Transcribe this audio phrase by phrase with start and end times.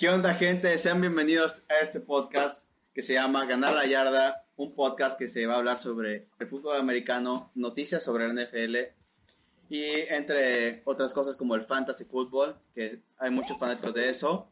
[0.00, 0.78] ¿Qué onda, gente?
[0.78, 5.46] Sean bienvenidos a este podcast que se llama Ganar la Yarda, un podcast que se
[5.46, 8.76] va a hablar sobre el fútbol americano, noticias sobre el NFL
[9.68, 14.48] y entre otras cosas como el fantasy fútbol, que hay muchos fanáticos de eso.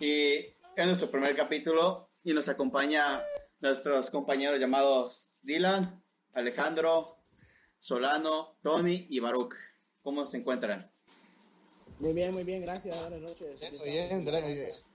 [0.00, 0.36] Y
[0.76, 3.20] es nuestro primer capítulo y nos acompaña
[3.60, 7.18] nuestros compañeros llamados Dylan, Alejandro,
[7.78, 9.56] Solano, Tony y Baruch.
[10.00, 10.90] ¿Cómo se encuentran?
[11.98, 12.98] Muy bien, muy bien, gracias.
[13.00, 13.72] Buenas noches.
[13.78, 14.85] Muy bien, gracias.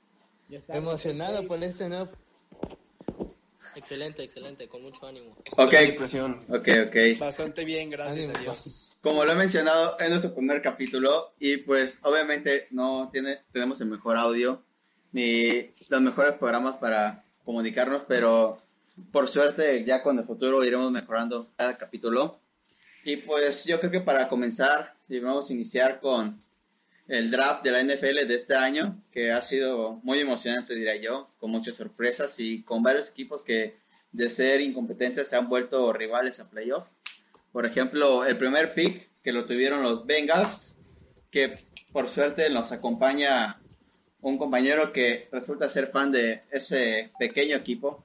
[0.69, 2.09] Emocionado por este nuevo.
[3.75, 5.35] Excelente, excelente, con mucho ánimo.
[5.57, 6.39] Ok, Presión.
[6.49, 7.19] ok, ok.
[7.19, 8.33] Bastante bien, gracias Ánimo.
[8.37, 8.97] a Dios.
[9.01, 13.89] Como lo he mencionado, es nuestro primer capítulo y pues obviamente no tiene, tenemos el
[13.89, 14.61] mejor audio
[15.13, 18.61] ni los mejores programas para comunicarnos, pero
[19.11, 22.39] por suerte ya con el futuro iremos mejorando cada capítulo.
[23.03, 26.41] Y pues yo creo que para comenzar, y vamos a iniciar con
[27.11, 31.29] el draft de la NFL de este año, que ha sido muy emocionante, diría yo,
[31.41, 33.75] con muchas sorpresas y con varios equipos que
[34.13, 36.87] de ser incompetentes se han vuelto rivales a playoff.
[37.51, 40.77] Por ejemplo, el primer pick que lo tuvieron los Bengals,
[41.31, 41.59] que
[41.91, 43.57] por suerte nos acompaña
[44.21, 48.01] un compañero que resulta ser fan de ese pequeño equipo.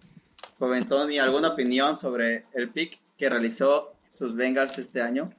[0.59, 5.33] Joven Tony, ¿alguna opinión sobre el pick que realizó sus Bengals este año?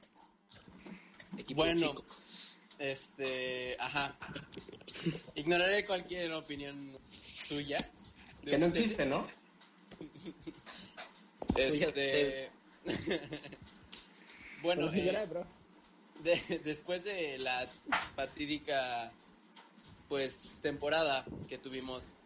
[1.36, 2.17] Equipo Bueno, chico.
[2.78, 4.16] Este, ajá.
[5.34, 6.96] Ignoraré cualquier opinión
[7.44, 7.78] suya.
[8.44, 8.84] Que no ustedes.
[8.84, 9.26] existe, ¿no?
[11.56, 12.50] Este,
[14.62, 15.46] bueno, eh, bro.
[16.22, 17.66] de- después de la
[18.14, 19.10] fatídica
[20.08, 22.18] pues temporada que tuvimos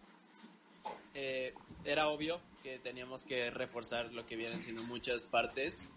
[1.14, 5.88] eh, era obvio que teníamos que reforzar lo que vienen siendo muchas partes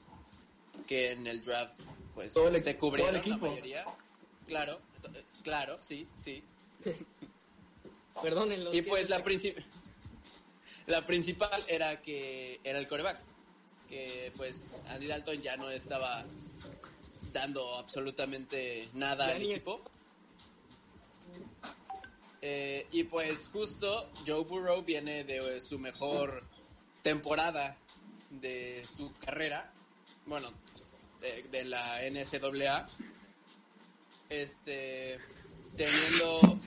[0.88, 1.80] que en el draft
[2.14, 3.50] pues Todo el- se cubrieron todo el la equipo.
[3.50, 3.86] mayoría
[4.48, 4.80] claro
[5.14, 6.44] eh, claro sí sí.
[8.22, 8.74] Perdónenlo.
[8.74, 9.64] y pues la princip-
[10.88, 13.20] la principal era que era el coreback
[13.90, 16.22] que pues Andy Dalton ya no estaba
[17.34, 19.82] dando absolutamente nada al equipo.
[22.42, 26.44] Eh, y pues justo Joe Burrow viene de su mejor
[27.02, 27.78] temporada
[28.30, 29.72] de su carrera
[30.26, 30.52] bueno
[31.22, 32.88] de, de la NCAA
[34.30, 35.18] este
[35.78, 36.60] teniendo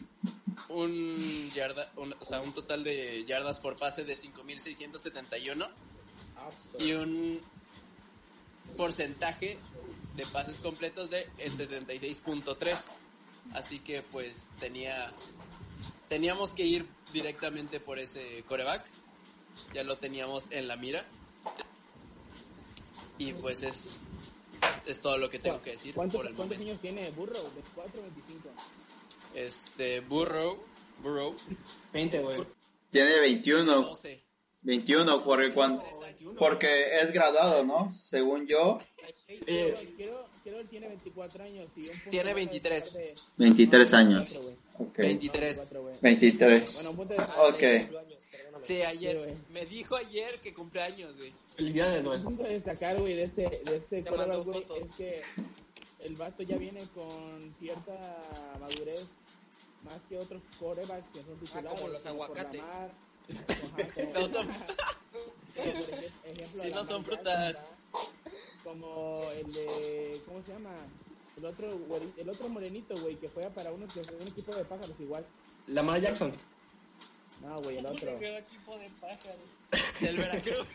[0.70, 5.68] un yarda, un- o sea, un total de yardas por pase de 5671
[6.78, 7.40] y un
[8.76, 9.56] porcentaje
[10.16, 12.76] de pases completos de el 76.3.
[13.54, 14.94] Así que pues tenía
[16.08, 18.84] teníamos que ir directamente por ese coreback.
[19.74, 21.06] Ya lo teníamos en la mira.
[23.18, 24.07] Y pues es
[24.86, 26.70] es todo lo que tengo que decir ¿Cuántos, por el cuántos momento.
[26.72, 27.34] años tiene Burro?
[27.34, 28.48] ¿24 o 25?
[29.34, 30.58] Este Burrow,
[31.02, 31.34] Burrow
[31.92, 32.38] 20, güey.
[32.90, 34.24] Tiene 21, 12.
[34.62, 35.84] 21 porque, cuando,
[36.38, 37.92] porque es graduado, ¿no?
[37.92, 38.78] Según yo,
[39.46, 42.84] Eh, Quiero, quiero, él tiene 24 años y un Tiene gana de 23.
[42.84, 44.18] pasar de- 23 no, años.
[44.28, 44.88] 24, güey.
[44.88, 44.98] Ok.
[44.98, 45.56] 23.
[45.58, 45.94] 24, güey.
[46.00, 46.74] 23.
[46.74, 48.17] Bueno, un punto de Ok.
[48.68, 49.34] Sí, ayer.
[49.34, 51.32] Sí, me dijo ayer que cumpleaños, güey.
[51.56, 52.20] Felicidades, güey.
[52.20, 54.76] punto de destacar, güey, de este, de este mandó güey, foto.
[54.76, 55.22] es que
[56.00, 57.94] el vato ya viene con cierta
[58.60, 59.06] madurez
[59.84, 61.70] más que otros quarterbacks que son titulares.
[61.72, 62.60] Ah, como los aguacates.
[62.62, 62.88] Ajá,
[63.94, 64.48] como- No son-
[65.56, 67.56] ejemplo, Sí, no son frutas.
[68.64, 70.74] Como el de, ¿cómo se llama?
[71.38, 71.78] El otro,
[72.18, 75.24] el otro morenito, güey, que juega para uno, que es un equipo de pájaros igual.
[75.68, 76.34] Lamar Jackson.
[77.42, 78.18] No, güey, el otro.
[80.00, 80.66] Del Veracruz.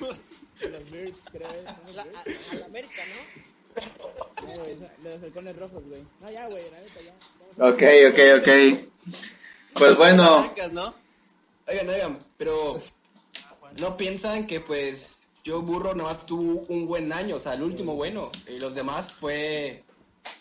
[0.61, 1.47] Los Birds, creo.
[1.49, 2.17] ¿son los La, Birds?
[2.49, 4.47] a, a la América, ¿no?
[4.47, 6.03] No, güey, son- los halcones rojos, güey.
[6.21, 7.13] No, ya, güey, la neta, ya.
[7.57, 8.47] Vamos Ok, ok, ok.
[9.73, 10.93] Pues bueno, ¿no?
[11.67, 12.79] Oigan, oigan, pero
[13.79, 17.95] no piensan que pues Joe Burro nomás tuvo un buen año, o sea, el último
[17.95, 19.83] bueno, y los demás fue,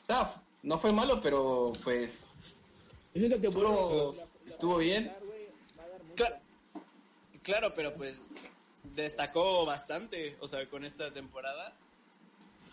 [0.03, 4.15] o sea, no fue malo, pero pues Yo siento que Burrow
[4.47, 5.07] estuvo bien.
[5.09, 5.47] va a dar, güey,
[5.79, 6.25] va a dar mucho.
[6.25, 6.41] Cla-
[7.43, 8.27] claro, pero pues
[8.95, 11.73] destacó bastante, o sea, con esta temporada,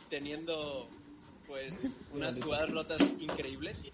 [0.10, 0.90] teniendo
[1.48, 3.92] pues unas jugadas rotas increíbles,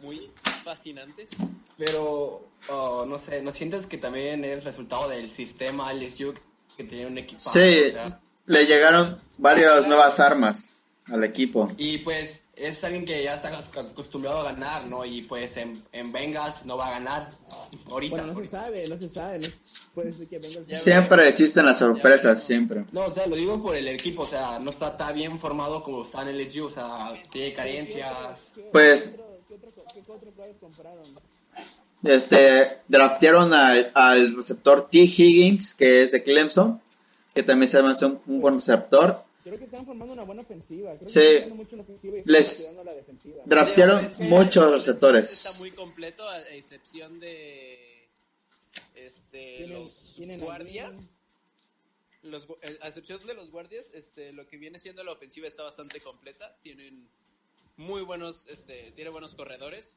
[0.00, 0.30] muy
[0.64, 1.30] fascinantes.
[1.76, 6.34] Pero, oh, no sé, ¿no sientes que también es resultado del sistema LSU
[6.76, 7.50] que tenía un equipo?
[7.50, 7.92] sí,
[8.46, 11.68] le llegaron varias nuevas armas al equipo.
[11.76, 15.04] y pues es alguien que ya está acostumbrado a ganar, ¿no?
[15.04, 17.28] Y pues en, en Bengals no va a ganar
[17.90, 18.16] ahorita.
[18.16, 19.38] Bueno, no se sabe, no se sabe.
[19.40, 19.48] No,
[19.94, 22.84] puede ser que Siempre existen las sorpresas, siempre.
[22.92, 25.82] No, o sea, lo digo por el equipo, o sea, no está tan bien formado
[25.82, 28.12] como está en LSU, o sea, tiene carencias.
[28.54, 31.02] ¿Qué- Pues- ¿Qué otro, qué otro, qué otro jugadores compraron?
[32.04, 34.98] Este, draftearon al, al receptor T.
[34.98, 36.80] Higgins, que es de Clemson,
[37.34, 39.24] que también se hace un, un buen receptor.
[39.46, 40.96] Creo que están formando una buena ofensiva.
[40.96, 41.14] Creo Sí.
[41.20, 43.42] que están jugando mucho en ofensiva y están Les- la defensiva.
[43.46, 45.30] Draftearon De muchos receptores.
[45.32, 48.08] Está muy completo, a excepción de
[48.96, 51.10] este, Tienen- los tienen guardias.
[52.22, 55.62] Los, eh, a excepción de los guardias, este, lo que viene siendo la ofensiva está
[55.62, 56.56] bastante completa.
[56.62, 57.08] Tienen
[57.76, 59.94] muy buenos, este, tiene buenos corredores.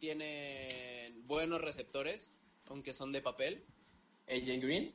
[0.00, 2.32] Tienen buenos receptores,
[2.66, 3.64] aunque son de papel.
[4.28, 4.94] AJ Green.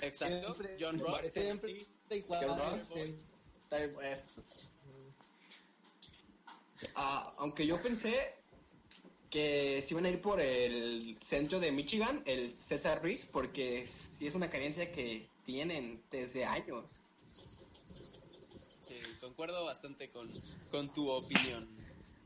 [0.00, 0.54] Exacto.
[0.54, 1.32] Siempre- John Ross.
[1.32, 4.22] siempre eh.
[6.94, 8.14] Ah, aunque yo pensé
[9.30, 14.26] que se iban a ir por el centro de Michigan, el César Ruiz, porque sí
[14.26, 16.84] es una carencia que tienen desde años.
[18.86, 20.26] Sí, concuerdo bastante con,
[20.70, 21.68] con tu opinión.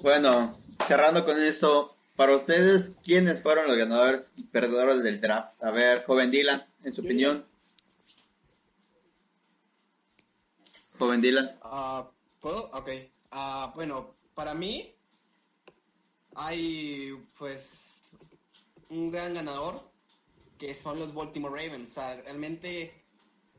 [0.00, 0.52] Bueno,
[0.86, 5.60] cerrando con eso, para ustedes, ¿quiénes fueron los ganadores y perdedores del draft?
[5.62, 7.51] A ver, joven Dylan, en su Yo opinión.
[10.98, 11.58] Joven Dylan.
[11.62, 12.08] Ah,
[12.40, 12.70] ¿Puedo?
[12.72, 12.88] Ok.
[13.30, 14.94] Ah, bueno, para mí
[16.34, 18.10] hay pues
[18.90, 19.80] un gran ganador
[20.58, 21.90] que son los Baltimore Ravens.
[21.90, 23.04] O sea, realmente,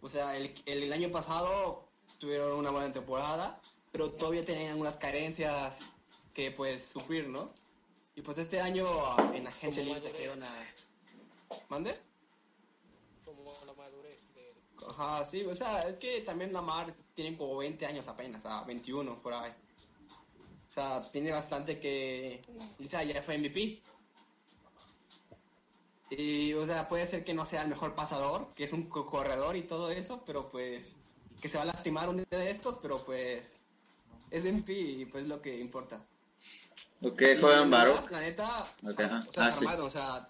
[0.01, 1.88] o sea, el, el año pasado
[2.19, 3.59] tuvieron una buena temporada,
[3.91, 5.79] pero todavía tenían algunas carencias
[6.33, 7.50] que pues sufrir, ¿no?
[8.15, 10.12] Y pues este año ah, en Como libre madurez.
[10.12, 10.68] trajeron a...
[11.69, 12.00] ¿Mande?
[13.25, 14.53] Como la madurez de...
[14.98, 18.62] Ajá, sí, o sea, es que también Lamar tiene como 20 años apenas, o sea,
[18.63, 19.51] 21 por ahí.
[20.69, 22.42] O sea, tiene bastante que...
[22.84, 23.81] O sea, ya fue MVP.
[26.12, 29.06] Y, o sea, puede ser que no sea el mejor pasador, que es un co-
[29.06, 30.94] corredor y todo eso, pero pues...
[31.42, 33.51] Que se va a lastimar un día de estos, pero pues...
[34.31, 36.01] Es MVP y pues lo que importa.
[37.04, 39.24] Ok, joven verdad, La neta, Ok, ajá.
[39.28, 39.66] o sea, Ah, se sí.
[39.66, 40.28] o sea,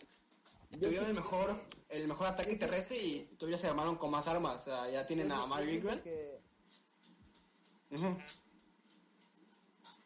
[0.72, 1.58] tuvieron el mejor,
[1.94, 4.62] el mejor ataque terrestre y todavía se armaron con más armas.
[4.62, 6.02] O sea, ya tienen a siento Ingram.
[6.02, 6.40] que-
[7.92, 8.18] Ujú.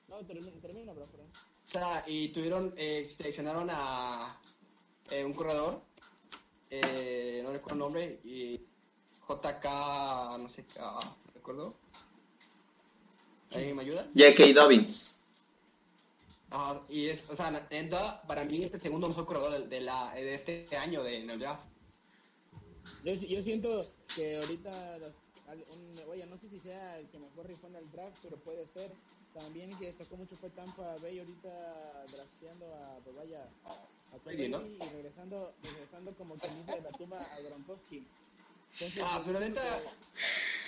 [0.10, 1.04] No, termina, bro.
[1.04, 4.32] O sea, y tuvieron, eh, seleccionaron a
[5.10, 5.82] eh, un corredor,
[6.70, 8.58] eh, no recuerdo el nombre, y
[9.28, 11.00] JK, no sé qué, ah,
[11.34, 11.76] ¿recuerdo?
[13.54, 14.08] ¿Alguien me ayuda?
[14.16, 14.54] J.K.
[14.54, 15.20] Dobbins.
[16.50, 17.52] Ajá, y es, o sea,
[18.28, 21.30] para mí es el segundo mejor corredor de, de la, de este año de, en
[21.30, 21.64] el draft.
[23.08, 23.80] Yo, yo siento
[24.14, 25.16] que ahorita, los-
[25.70, 28.68] un- oye, no sé si sea el que mejor rifó en el draft, pero puede
[28.68, 28.92] ser.
[29.34, 33.48] También que destacó mucho fue Tampa Bay ahorita drafteando a, pues vaya,
[34.12, 34.66] a Brady, ¿no?
[34.66, 38.06] Y regresando, regresando como quien dice de la tumba a Gronkowski.
[38.74, 39.80] Entonces, Ah, pero neta,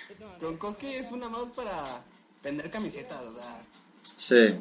[0.07, 2.05] que- no, no, Gronkowski es una más para
[2.41, 3.65] vender camisetas, o sea.
[4.19, 4.59] Sí.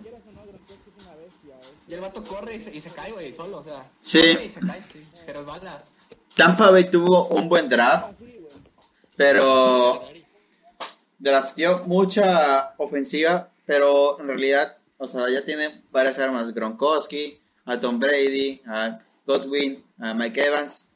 [1.88, 3.90] Y el vato corre y se, y se cae, güey, solo, o sea.
[4.00, 4.20] Sí.
[4.20, 5.82] y se cae, sí, se resbala.
[6.36, 8.20] Tampa Bay tuvo un buen draft,
[9.16, 10.02] pero
[11.18, 16.54] drafteó mucha ofensiva, pero en realidad, o sea, ya tiene varias armas.
[16.54, 20.90] Gronkowski, a Tom Brady, a Godwin, a Mike Evans.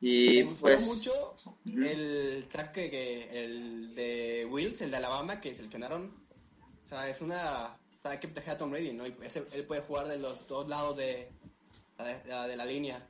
[0.00, 5.40] Y Me gustó pues, mucho el track que, que- el de Wills, el de Alabama,
[5.40, 6.12] que seleccionaron.
[6.84, 7.76] O sea, es una.
[8.04, 9.06] Hay que proteger a Tom Brady, ¿no?
[9.06, 9.14] Y
[9.52, 11.28] él puede jugar de los dos lados de,
[11.98, 13.00] de, de la línea.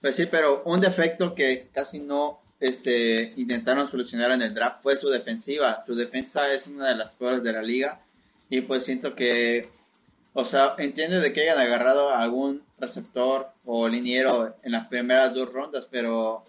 [0.00, 4.96] pues sí, pero un defecto que casi no este, intentaron solucionar en el draft fue
[4.96, 5.84] su defensiva.
[5.86, 8.00] Su defensa es una de las peores de la liga.
[8.48, 9.68] Y pues siento que,
[10.32, 15.34] o sea, entiendo de que hayan agarrado a algún receptor o liniero en las primeras
[15.34, 16.44] dos rondas, pero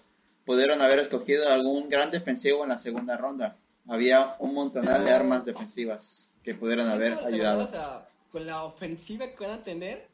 [0.46, 3.58] pudieron haber escogido algún gran defensivo en la segunda ronda.
[3.88, 7.58] Había un montonal de armas defensivas que pudieron haber Sí, no, la ayudado.
[7.66, 10.08] verdad, o sea, con la ofensiva que van a tener,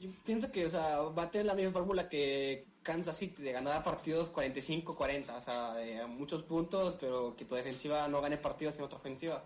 [0.00, 3.52] yo pienso que, o sea, va a tener la misma fórmula que Kansas City, de
[3.52, 8.76] ganar partidos 45-40, o sea, de muchos puntos, pero que tu defensiva no gane partidos
[8.76, 9.44] en otra ofensiva.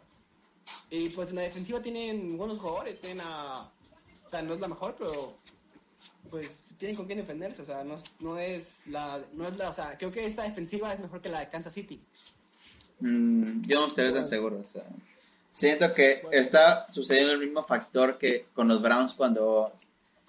[0.90, 3.70] Y pues en la defensiva tienen buenos jugadores, tienen a...
[4.24, 5.36] O sea, no es la mejor, pero
[6.30, 9.22] pues tienen con quién defenderse, o sea, no, no es la...
[9.34, 11.74] No es la o sea, creo que esta defensiva es mejor que la de Kansas
[11.74, 12.02] City.
[13.00, 14.58] Mm, yo no estaría tan seguro.
[14.60, 14.84] O sea,
[15.56, 19.72] siento que está sucediendo el mismo factor que con los Browns cuando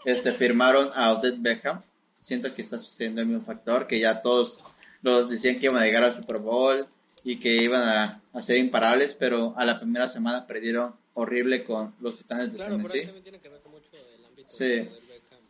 [0.06, 1.82] este, firmaron a Odette Beckham.
[2.22, 4.60] Siento que está sucediendo el mismo factor, que ya todos
[5.02, 6.86] los decían que iban a llegar al Super Bowl
[7.24, 11.94] y que iban a, a ser imparables, pero a la primera semana perdieron horrible con
[12.00, 13.02] los Titanes de Claro, Tennessee.
[13.06, 14.66] también tiene que ver con mucho el ámbito Sí.
[14.66, 14.92] de.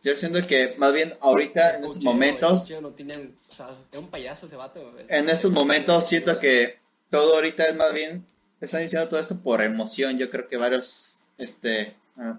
[0.02, 3.98] Yo siento que más bien ahorita, en estos momentos, cocheo no tienen, o sea, es
[3.98, 4.80] un payaso ese vato.
[4.92, 5.04] güey.
[5.08, 6.78] en estos momentos siento que
[7.10, 8.24] todo ahorita es más bien
[8.60, 12.38] están diciendo todo esto por emoción yo creo que varios este ah,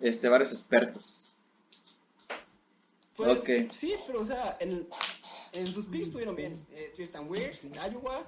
[0.00, 1.32] este varios expertos
[3.16, 3.72] Pues Ok.
[3.72, 4.88] sí, pero o sea, en,
[5.52, 6.64] en sus picks estuvieron bien.
[6.72, 8.24] Eh, Tristan Wirfs, Iowa,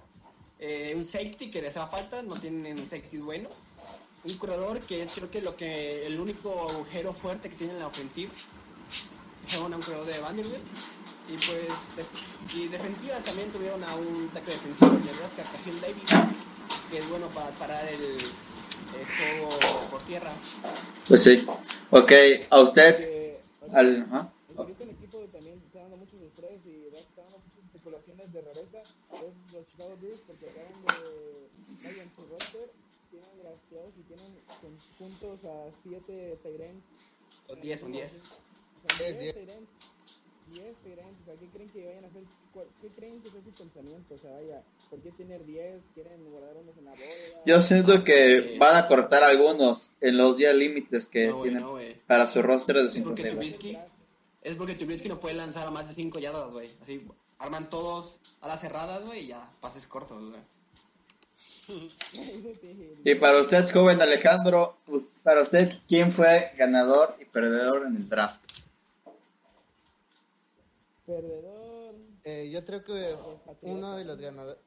[0.59, 3.49] eh, un safety que les hace falta, no tienen un safety bueno.
[4.25, 7.79] Un corredor que es creo que lo que el único agujero fuerte que tiene en
[7.79, 8.33] la ofensiva.
[9.57, 10.63] A un corredor de Vanderbilt.
[11.29, 12.07] Y pues de-
[12.55, 16.11] y defensiva también tuvieron a un ataque defensivo de Nebraska, Cassiel Davis,
[16.93, 19.49] que es bueno para parar el, el juego
[19.91, 20.31] por tierra.
[21.09, 21.47] Pues sí.
[21.91, 22.13] Ok,
[22.51, 23.39] a usted,
[23.73, 24.07] al...
[24.55, 28.81] ahorita el equipo también está dando muchos estrés y está dando muchas especulaciones de rareza.
[29.11, 31.49] Es los Chicago Bulls porque acaban de.
[31.83, 32.71] Vayan su roster,
[33.11, 33.41] tienen
[33.99, 36.85] y tienen juntos a 7 Tyrants.
[37.47, 38.13] Son 10, son 10.
[38.13, 39.35] Son Diez,
[40.49, 40.77] 10 diez.
[40.83, 40.85] Tyrants.
[40.85, 41.21] 10 Tyrants.
[41.23, 42.23] O sea, ¿qué creen que vayan a hacer?
[42.53, 44.15] ¿Cuál- ¿Qué creen que es su pensamiento?
[44.15, 45.81] O sea, vaya, ¿por qué tener 10?
[45.95, 47.43] ¿Quieren guardar unos en la bóveda?
[47.47, 51.79] Yo siento que van a cortar algunos en los días límites que No, tienen no,
[52.07, 53.59] para su roster de Sí, porque 52.
[53.59, 53.79] Trubisky
[54.43, 56.71] es porque Trubisky no puede lanzar a más de 5 yardas, güey.
[56.83, 57.07] Así
[57.39, 60.41] arman todos a las cerradas, güey, y ya pases cortos, güey.
[63.05, 64.77] Y para usted, joven Alejandro,
[65.23, 68.41] para usted, ¿quién fue ganador y perdedor en el draft?
[71.06, 71.94] Perdedor.
[72.25, 73.14] Eh, yo creo que
[73.62, 74.62] uno de los ganadores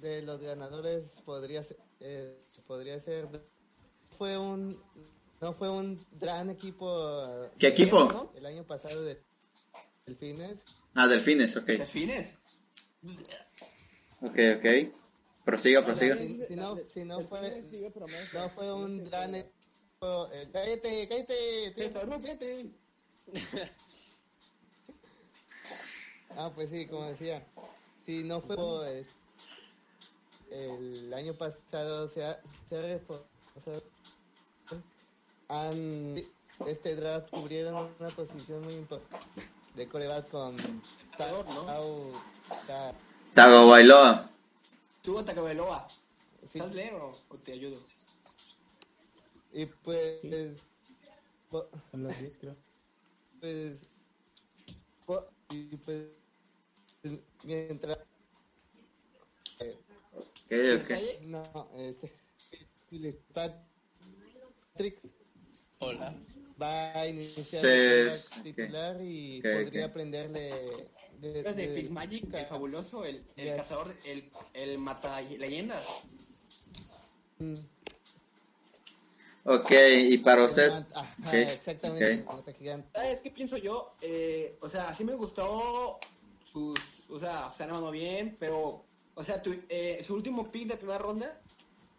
[0.00, 3.28] de los ganadores podría ser, eh, podría ser
[4.16, 4.80] fue un
[5.40, 8.04] no fue un gran equipo ¿Qué equipo?
[8.04, 8.32] ¿no?
[8.34, 9.22] el año pasado de
[10.06, 10.56] Delfines
[10.94, 11.66] Ah, Delfines, ok.
[11.66, 12.28] ¿Delfines?
[14.22, 14.94] Ok, ok.
[15.44, 16.16] Prosiga, prosiga.
[16.16, 17.62] Si, si no si no fue
[18.32, 22.70] no fue un gran equipo eh, cállate cállate cállate
[26.36, 27.44] ah pues sí como decía
[28.04, 29.06] si no fue pues,
[30.50, 33.24] el año pasado se ha, se ha refo-
[33.56, 33.80] o sea,
[35.48, 36.22] han
[36.66, 39.26] este draft cubrieron una posición muy importante
[39.74, 41.66] de coreback con Empezador, ¿no?
[41.66, 42.12] Tau-
[42.66, 42.94] Ta-
[43.34, 44.30] Tago Bailoa.
[45.02, 45.86] Tú, Tacabeloa.
[46.48, 47.78] sí, ¿Estás leo o te ayudo?
[49.52, 50.68] y pues
[51.50, 52.56] po- Son los 10, creo.
[53.40, 53.80] pues
[55.06, 56.08] po- y pues
[57.42, 57.98] mientras
[59.60, 59.76] eh,
[60.12, 60.88] Ok, ok.
[60.88, 61.18] ¿Calle?
[61.22, 62.12] no este
[63.32, 65.00] Patrick
[65.80, 66.12] Hola.
[66.60, 70.88] va a iniciar el titular y Ok, podría aprenderle
[71.20, 73.56] de, ¿Eres de de- Fitzmagic, el fabuloso, el, el Yes.
[73.56, 75.84] cazador, el, el mata leyendas?
[77.40, 77.54] Mm,
[79.44, 79.70] Ok,
[80.10, 82.34] y para usted, Ajá, ok, exactamente ok.
[82.34, 82.88] mata gigante.
[82.92, 83.94] ¿Sabes qué pienso yo?
[84.02, 85.98] Eh, o sea, sí me gustó
[86.52, 86.95] sus...
[87.08, 88.84] O sea, se han armado bien, pero...
[89.14, 91.40] O sea, tu- eh, su último pick de primera ronda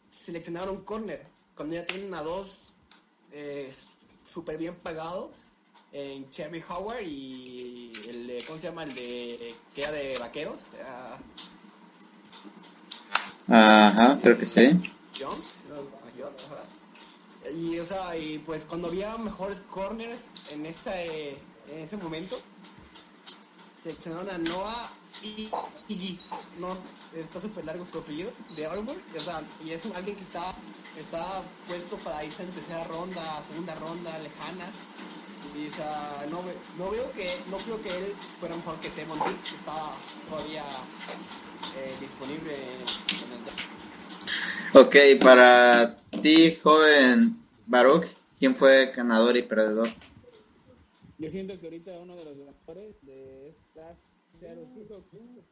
[0.09, 1.25] seleccionaron corner.
[1.55, 2.49] Cuando ya tienen a dos
[3.31, 3.73] eh,
[4.31, 5.31] súper bien pagados
[5.91, 8.83] en Cherry Howard y el de, ¿cómo se llama?
[8.83, 11.17] El de que era de vaqueros, era
[13.47, 14.79] Ajá, creo que sí.
[15.19, 15.61] Jones.
[17.55, 20.19] Y o sea, y pues cuando había mejores corners
[20.51, 21.37] en esa eh,
[21.69, 22.37] en ese momento
[23.87, 24.91] seleccionaron a Noah
[25.23, 25.49] y
[25.87, 26.19] Iggy,
[26.59, 26.67] no,
[27.15, 30.53] está súper largo su apellido, de Auburn, o sea, y es alguien que está,
[30.99, 34.65] está puesto para irse en tercera ronda, segunda ronda, lejana,
[35.55, 36.43] y o sea, no,
[36.77, 39.95] no veo que, no creo que él fuera mejor que Temon Diggs, que estaba
[40.29, 40.65] todavía
[41.77, 49.89] eh, disponible en el Ok, para ti, joven Baruch, ¿quién fue ganador y perdedor?
[51.17, 53.97] Yo siento que ahorita uno de los ganadores de esta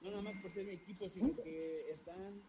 [0.01, 2.43] no nada más por ser mi equipo, sino que están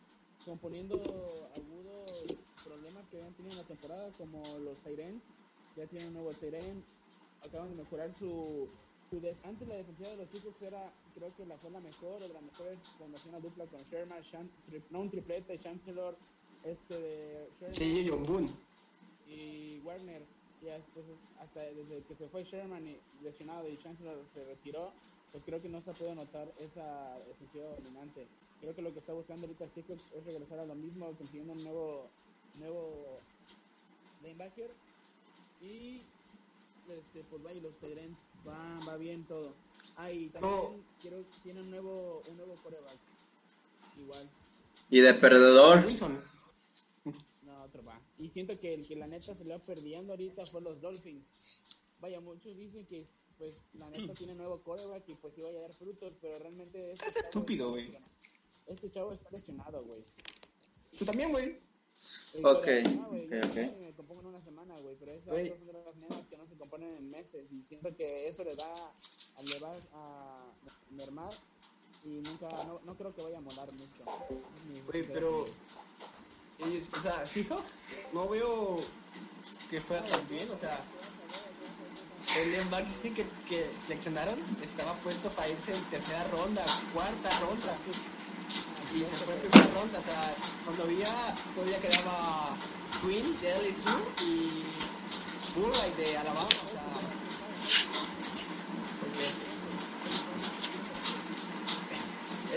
[0.44, 2.28] componiendo algunos
[2.62, 5.24] problemas que habían tenido en la temporada, como los Tyrants,
[5.74, 6.84] ya tienen un nuevo Tyrant,
[7.40, 8.68] acaban de mejorar su,
[9.08, 12.22] su def- antes la defensiva de los Seahawks era, creo que la fue la mejor,
[12.22, 15.58] o de las mejores cuando hacían una dupla con Sherman, Shan- tri- no un triplete,
[15.58, 16.18] Chancellor,
[16.62, 17.78] este de Sherman,
[19.24, 21.04] y Warner ya después
[21.40, 24.92] hasta desde que se fue Sherman y lesionado y Chancellor se retiró
[25.32, 28.26] pues creo que no se puede notar esa defensiva dominante
[28.60, 31.62] creo que lo que está buscando ahorita Seahawks es regresar a lo mismo consiguiendo un
[31.64, 32.08] nuevo
[32.58, 33.20] nuevo
[34.22, 34.70] linebacker
[35.60, 36.00] y
[36.88, 39.52] este pues vaya los Tyrants va, va bien todo
[39.96, 40.74] ah y también No.
[41.00, 42.98] quiero tiene un nuevo un nuevo coreback
[43.98, 44.28] igual
[44.88, 45.84] ¿Y de perdedor?
[45.84, 46.22] Wilson.
[47.42, 48.00] No, otro va.
[48.18, 51.24] Y siento que el que la neta se le va perdiendo ahorita fue los Dolphins.
[52.00, 53.06] Vaya, muchos dicen que
[53.38, 57.06] pues la neta tiene nuevo coreback y pues iba a dar frutos, pero realmente este
[57.12, 57.84] chavo Estúpido, güey.
[57.86, 58.12] lesionado.
[58.66, 60.02] Este chavo está lesionado, güey.
[60.98, 61.54] Tú también, güey.
[62.34, 63.78] El Ok, no, güey, ok, yo ok.
[63.80, 65.48] me compongo en una semana, güey, pero esas Güey.
[65.48, 68.54] son de las nenas que no se componen en meses y siento que eso le
[68.54, 68.72] da
[69.44, 70.52] le va a
[70.90, 71.32] mermar
[72.04, 74.04] y nunca, no, no creo que vaya a molar mucho.
[74.86, 75.44] Güey, pero,
[76.58, 77.72] ellos, o sea, Seahawks,
[78.12, 78.76] no veo
[79.70, 80.80] que fuera tan bien, o sea,
[82.36, 87.76] el linebacker que, que seleccionaron estaba puesto para irse en tercera ronda, cuarta ronda.
[88.94, 90.34] Y se fue en primera ronda, o sea,
[90.64, 92.56] cuando había, todavía quedaba
[93.00, 94.64] Queen de LSU y
[95.58, 96.86] Burley de Alabama, o sea,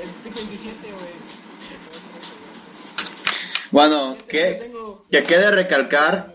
[0.02, 1.49] el pico 27, güey.
[3.72, 4.72] Bueno, que,
[5.12, 6.34] que quede recalcar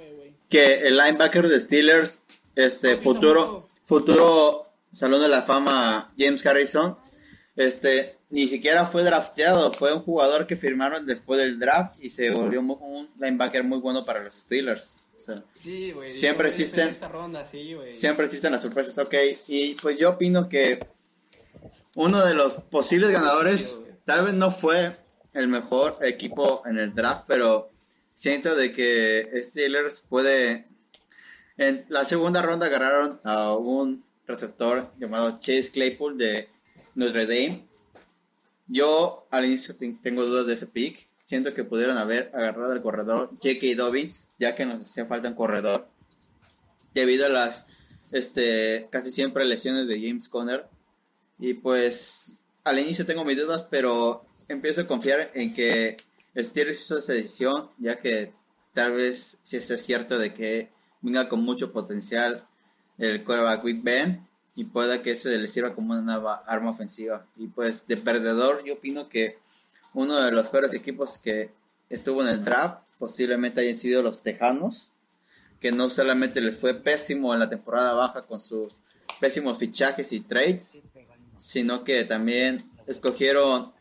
[0.48, 2.22] que el linebacker de Steelers,
[2.54, 6.96] este futuro, futuro Salón de la Fama James Harrison,
[7.56, 12.30] este ni siquiera fue drafteado, fue un jugador que firmaron después del draft y se
[12.30, 15.00] volvió un linebacker muy bueno para los Steelers.
[15.14, 15.92] O sea, Sí.
[16.10, 19.14] Siempre existen- en esta ronda, sí, siempre existen las sorpresas, ok.
[19.46, 20.84] Y pues yo opino que
[21.94, 24.96] uno de los posibles ganadores tal vez no fue
[25.34, 27.70] el mejor equipo en el draft, pero
[28.14, 30.66] siento de que Steelers puede...
[31.56, 36.48] En la segunda ronda agarraron a un receptor llamado Chase Claypool de
[36.96, 37.64] Notre Dame.
[38.66, 41.06] Yo al inicio te- tengo dudas de ese pick.
[41.24, 43.76] Siento que pudieron haber agarrado al corredor J.K.
[43.76, 45.86] Dobbins, ya que nos hacía falta un corredor
[46.92, 47.66] debido a las
[48.12, 50.66] este casi siempre lesiones de James Conner
[51.38, 55.96] y pues al inicio tengo mis dudas pero empiezo a confiar en que
[56.36, 58.32] Steelers hizo esa decisión ya que
[58.72, 60.68] tal vez si es cierto de que
[61.00, 62.44] venga con mucho potencial
[62.98, 67.26] el quarterback Big Ben y pueda que eso le sirva como una arma ofensiva.
[67.36, 69.38] Y pues de perdedor yo opino que
[69.94, 71.50] uno de los peores equipos que
[71.90, 74.92] estuvo en el draft posiblemente hayan sido los Tejanos
[75.64, 78.74] que no solamente les fue pésimo en la temporada baja con sus
[79.18, 80.82] pésimos fichajes y trades,
[81.38, 83.72] sino que también escogieron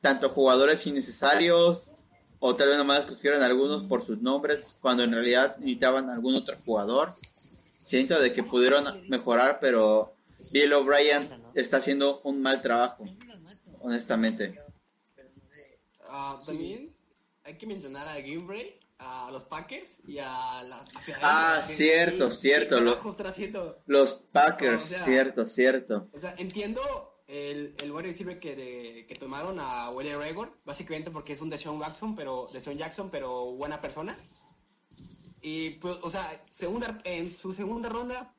[0.00, 1.92] tanto jugadores innecesarios
[2.40, 6.56] o tal vez nomás escogieron algunos por sus nombres cuando en realidad necesitaban algún otro
[6.64, 7.08] jugador.
[7.34, 10.14] Siento de que pudieron mejorar, pero
[10.52, 13.04] Bill O'Brien está haciendo un mal trabajo,
[13.80, 14.58] honestamente.
[16.08, 16.94] Ah, También
[17.44, 20.90] hay que mencionar a Gimbre, a los Packers y a las...
[21.22, 22.80] Ah, cierto, cierto?
[23.86, 26.08] Los Packers, O sea- cierto, cierto.
[26.12, 26.80] O sea, entiendo
[27.28, 31.50] el, el wide receiver que, de- que tomaron a Willie Raygor, básicamente porque es un
[31.50, 34.16] Deshaun Jackson, pero Deshaun Jackson, pero buena persona.
[35.42, 38.34] Y pues, o sea, segunda, en su segunda ronda,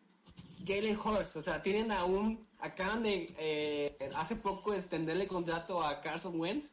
[0.67, 6.01] Jalen Hurts, o sea, tienen a un, acaban de eh, hace poco extenderle contrato a
[6.01, 6.67] Carson Wentz,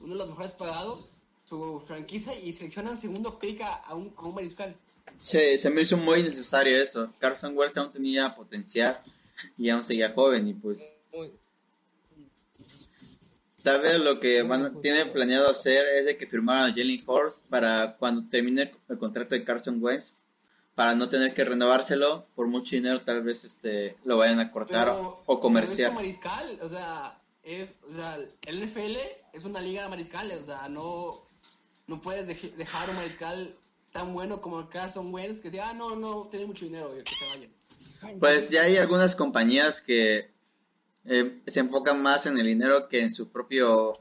[0.00, 4.34] uno de los mejores pagados, su franquicia, y seleccionan segundo pick a, un, a un
[4.34, 4.76] mariscal.
[5.22, 7.12] Se me hizo muy necesario eso.
[7.18, 8.96] Carson Wentz aún tenía potencial
[9.56, 11.32] y aún seguía joven y pues Muy,
[13.62, 17.02] tal vez lo que van a- tienen planeado hacer es de que firmaran a Jalen
[17.06, 20.12] Hurts para cuando termine el contrato de Carson Wentz
[20.74, 24.88] para no tener que renovárselo por mucho dinero tal vez este lo vayan a cortar
[24.88, 25.92] Pero- o comercial.
[25.96, 28.16] pero es mariscal, o sea, es, o sea,
[28.46, 28.96] el NFL
[29.32, 31.14] es una liga de mariscales, o sea, no,
[31.88, 33.54] no puedes dej- dejar un mariscal
[33.92, 37.24] tan bueno como Carson Wentz que diga, ah, no, no, tiene mucho dinero, que se
[37.26, 38.18] vayan.
[38.20, 40.30] Pues ya hay algunas compañías que
[41.08, 43.94] eh, se enfocan más en el dinero que en su propio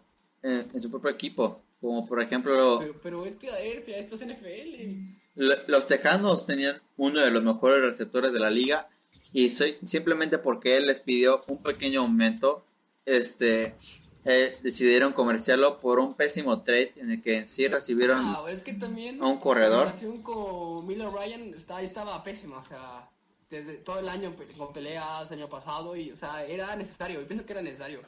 [0.44, 4.00] eh, en su propio equipo, como por ejemplo Pero, pero es que, a ver, fíjate,
[4.00, 5.68] esto es NFL.
[5.68, 8.88] Los Tejanos tenían uno de los mejores receptores de la liga
[9.34, 12.64] y soy, simplemente porque él les pidió un pequeño aumento,
[13.06, 13.76] este,
[14.26, 18.62] eh, decidieron comerciarlo por un pésimo trade en el que en sí recibieron Ah, es
[18.62, 19.86] que también a un corredor.
[19.86, 23.10] La relación con Miller Ryan está, estaba pésima, o sea,
[23.50, 27.28] desde todo el año pe- con peleas, año pasado, y, o sea, era necesario, yo
[27.28, 28.02] pienso que era necesario.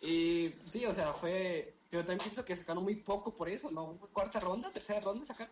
[0.00, 3.96] Y sí, o sea, fue, pero también pienso que sacaron muy poco por eso, ¿no?
[4.12, 5.48] Cuarta ronda, tercera ronda, sacar.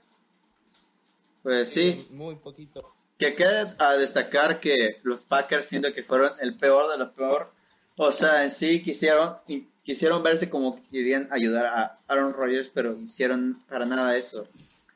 [1.42, 2.94] pues sí, muy poquito.
[3.18, 7.52] que quede a destacar que los Packers siento que fueron el peor de lo peor,
[7.96, 9.36] o sea, en sí quisieron
[9.84, 14.46] quisieron verse como que querían ayudar a Aaron Rodgers, pero hicieron para nada eso.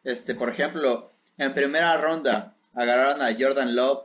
[0.05, 4.05] Este, por ejemplo, en primera ronda agarraron a Jordan Love,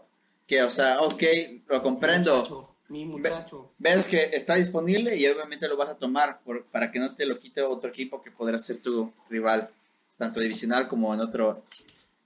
[0.52, 1.24] que, o sea, ok,
[1.70, 2.36] lo comprendo.
[2.36, 3.72] Muchacho, mi muchacho.
[3.78, 7.26] Ves que está disponible y obviamente lo vas a tomar por- para que no te
[7.26, 9.70] lo quite otro equipo que podrá ser tu rival,
[10.18, 11.64] tanto divisional como en otro,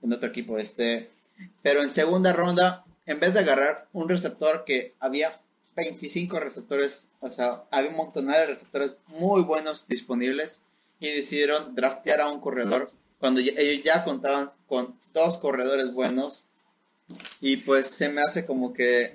[0.02, 0.58] en otro equipo.
[0.58, 1.08] Este,
[1.62, 5.38] pero en segunda ronda, en vez de agarrar un receptor que había
[5.76, 10.60] 25 receptores, o sea, había un montón de receptores muy buenos disponibles
[10.98, 16.44] y decidieron draftear a un corredor cuando ya- ellos ya contaban con dos corredores buenos
[17.40, 19.12] y pues se me hace como que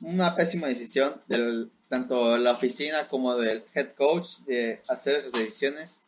[0.00, 6.02] una pésima decisión del tanto la oficina como del head coach de hacer esas decisiones.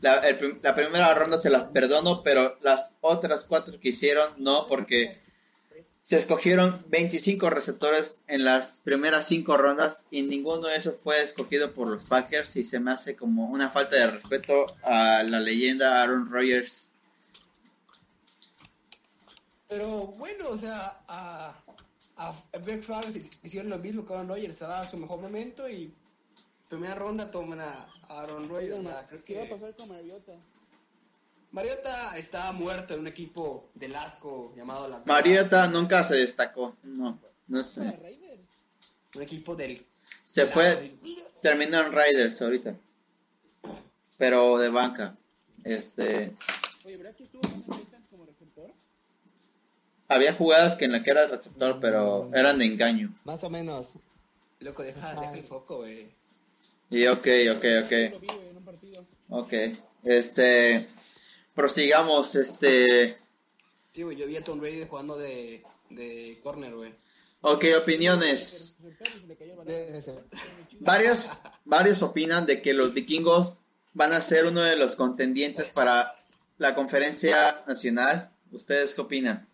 [0.00, 4.66] La, el la primera ronda se las perdono, pero las otras cuatro que hicieron no,
[4.66, 5.18] porque
[6.08, 11.74] se escogieron 25 receptores en las primeras cinco rondas y ninguno de esos fue escogido
[11.74, 16.02] por los Packers y se me hace como una falta de respeto a la leyenda
[16.02, 16.87] Aaron Rodgers.
[19.68, 21.54] Pero bueno, o sea, a,
[22.16, 25.92] a Brett Favre hicieron lo mismo que Aaron Rodgers, estaba su mejor momento y
[26.68, 28.84] primera ronda toman a Aaron Rodgers.
[29.24, 30.32] ¿Qué iba a pasar con Mariota?
[31.52, 37.18] Mariota está muerto en un equipo de asco llamado la Mariota nunca se destacó, no,
[37.46, 37.98] no sé.
[39.14, 39.86] Un equipo del...
[40.26, 40.98] Se fue,
[41.40, 42.74] terminó en Raiders ahorita,
[44.18, 45.16] pero de banca.
[45.64, 46.34] Este...
[46.84, 48.70] Oye, ¿verdad que estuvo en Titans como receptor?
[50.08, 53.14] Había jugadas que en la que era receptor, pero eran de engaño.
[53.24, 53.86] Más o menos.
[54.60, 56.08] Loco, deja, deja el foco, güey.
[56.90, 57.92] Y ok, ok, ok.
[59.30, 59.52] Ok,
[60.04, 60.88] este
[61.54, 63.18] prosigamos, este...
[63.90, 66.94] Sí, güey, yo vi a Tom Brady jugando de, de corner, güey.
[67.40, 68.78] Ok, opiniones.
[70.80, 71.32] Varios,
[71.64, 73.60] varios opinan de que los vikingos
[73.92, 76.14] van a ser uno de los contendientes para
[76.58, 78.30] la conferencia nacional.
[78.52, 79.48] ¿Ustedes qué opinan?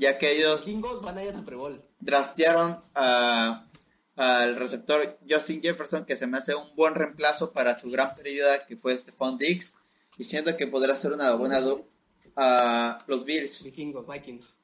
[0.00, 0.52] Ya que ellos...
[0.52, 1.82] Los vikingos van a ir a Super Bowl.
[2.00, 8.14] Draftearon al receptor Justin Jefferson, que se me hace un buen reemplazo para su gran
[8.14, 9.74] pérdida que fue Stephon Diggs
[10.16, 11.86] diciendo que podrá ser una buena dupla
[12.34, 13.64] a los Bills.
[13.64, 14.56] Vikingos, Vikings.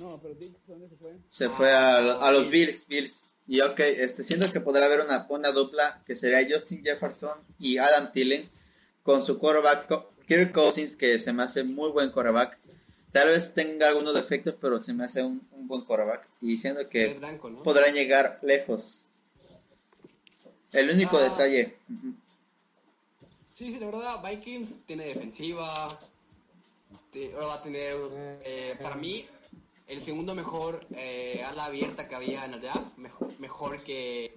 [0.00, 0.34] No, pero
[0.66, 1.16] ¿dónde se fue?
[1.28, 3.24] Se fue a, a los Bills, Bills.
[3.46, 7.78] Y ok, este, siento que podrá haber una buena dupla que sería Justin Jefferson y
[7.78, 8.48] Adam Thielen
[9.02, 9.86] con su quarterback
[10.26, 12.58] Kirk Cousins, que se me hace muy buen quarterback.
[13.14, 16.26] Tal vez tenga algunos defectos, pero se me hace un, un buen quarterback.
[16.42, 17.16] Y siento que
[17.62, 19.06] podrán llegar lejos.
[20.72, 21.22] El único Ah.
[21.22, 21.76] detalle.
[23.54, 25.86] Sí, sí, de verdad, Vikings tiene defensiva.
[27.34, 27.96] ahora va a tener,
[28.44, 29.24] eh, para mí,
[29.86, 32.98] el segundo mejor eh, ala abierta que había en el draft.
[32.98, 34.36] Mejor, mejor que,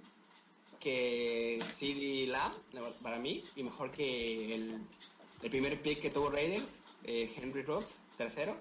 [0.78, 3.42] que CD Lamb, la para mí.
[3.56, 4.78] Y mejor que el,
[5.42, 8.54] el primer pick que tuvo Raiders, eh, Henry Rocks, tercero.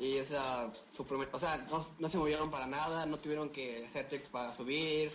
[0.00, 3.50] Y o sea, su primer- o sea no, no se movieron para nada, no tuvieron
[3.50, 5.12] que hacer checks para subir,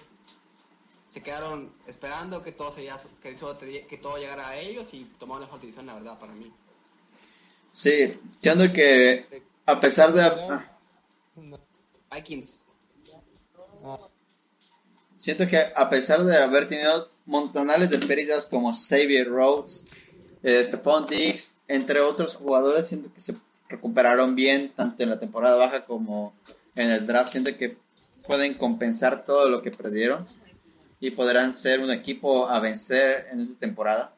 [1.09, 5.03] se quedaron esperando que todo, se ya- que todo, que todo llegara a ellos y
[5.19, 6.53] tomaron la decisión, la verdad, para mí.
[7.73, 10.21] Sí, siento que a pesar de...
[10.21, 10.77] ah.
[12.13, 12.59] Vikings.
[13.83, 13.97] Ah,
[15.17, 19.85] Siento que a pesar de haber tenido montonales de pérdidas como Xavier Rhodes,
[20.43, 23.35] Stephon Diggs, entre otros jugadores, siento que se
[23.69, 26.33] recuperaron bien tanto en la temporada baja como
[26.75, 27.31] en el draft.
[27.31, 27.77] Siento que
[28.25, 30.25] pueden compensar todo lo que perdieron
[30.99, 34.13] y podrán ser un equipo a vencer en esta temporada.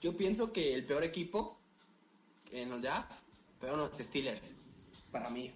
[0.00, 1.56] Yo pienso que el peor equipo
[2.52, 3.10] en el draft
[3.58, 5.52] fueron los Steelers, para mí.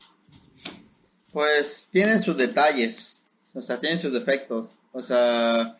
[1.32, 3.22] Pues tienen sus detalles,
[3.54, 4.78] o sea, tienen sus defectos.
[4.92, 5.78] O sea,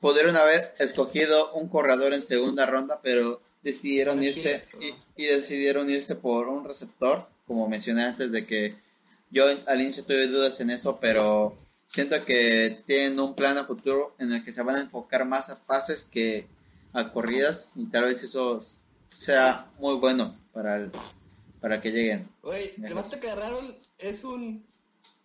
[0.00, 6.14] pudieron haber escogido un corredor en segunda ronda, pero decidieron irse y, y decidieron irse
[6.16, 8.76] por un receptor, como mencioné antes de que
[9.30, 11.54] yo al inicio tuve dudas en eso, pero
[11.86, 15.50] siento que tienen un plan a futuro en el que se van a enfocar más
[15.50, 16.46] a pases que
[16.92, 18.60] a corridas y tal vez eso
[19.16, 20.90] sea muy bueno para el,
[21.60, 22.28] para que lleguen.
[22.42, 23.10] Oye, el Lejos.
[23.10, 24.66] vato que agarraron es un...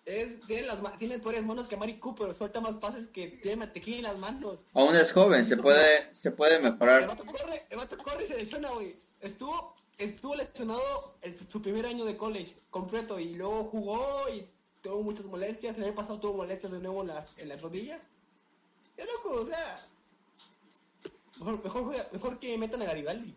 [0.06, 3.98] Es, tiene, las, tiene peores manos que Mari Cooper, suelta más pases que tiene mantequilla
[3.98, 4.60] en las manos.
[4.74, 7.08] Aún es joven, se puede, se puede El mejorar.
[7.08, 8.94] vato corre, el vato corre y se lesiona, güey.
[9.22, 14.46] Estuvo, estuvo lesionado el- su primer año de college completo y luego jugó y
[14.84, 15.76] tuvo muchas molestias.
[15.78, 18.00] El año pasado tuvo molestias de nuevo en las, en las rodillas.
[18.96, 19.88] Qué loco, o sea.
[21.40, 23.34] Mejor, mejor, juega- mejor que metan a Garibaldi.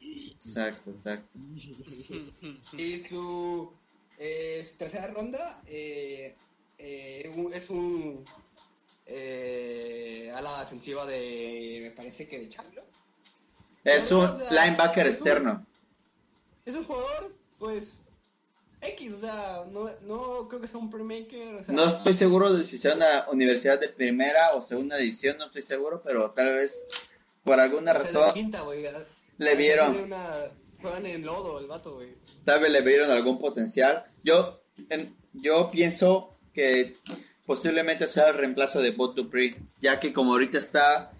[0.00, 1.28] Exacto, exacto.
[2.78, 3.70] Y su
[4.18, 6.34] eh, tercera ronda eh,
[6.78, 8.24] eh, es un
[9.06, 12.84] eh, ala defensiva de, me parece que de Chandler.
[13.84, 15.66] Es un o sea, linebacker es un- externo.
[16.66, 17.92] Es un jugador, pues,
[18.82, 21.54] X, o sea, no, no creo que sea un playmaker.
[21.54, 25.38] O sea, No estoy seguro de si sea una universidad de primera o segunda división,
[25.38, 26.84] no estoy seguro, pero tal vez
[27.42, 28.62] por alguna razón quinta,
[29.38, 29.96] le vieron.
[29.96, 32.14] Una, juegan en lodo el vato, güey.
[32.44, 34.04] tal vez le vieron algún potencial.
[34.24, 34.60] Yo,
[34.90, 36.96] en- yo pienso que
[37.46, 41.12] posiblemente sea el reemplazo de Bot Dupree, ya que como ahorita está,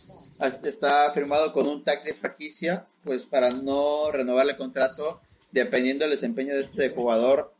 [0.64, 5.20] está firmado con un tag de franquicia, pues para no renovarle contrato,
[5.52, 7.52] dependiendo del desempeño de este jugador,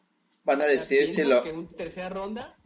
[0.45, 1.43] van a decidir si lo...
[1.43, 2.57] que en tercera ronda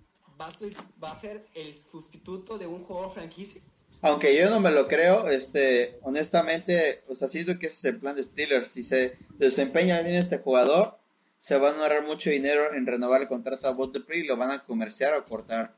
[0.40, 3.60] va a, ser, va a ser el sustituto de un jugador franquicia.
[4.02, 8.00] Aunque yo no me lo creo, este, honestamente, o sea, siento que ese es el
[8.00, 8.68] plan de Steelers.
[8.68, 10.98] Si se desempeña bien este jugador,
[11.38, 14.50] se van a ahorrar mucho dinero en renovar el contrato a Bot y lo van
[14.50, 15.72] a comerciar o cortar.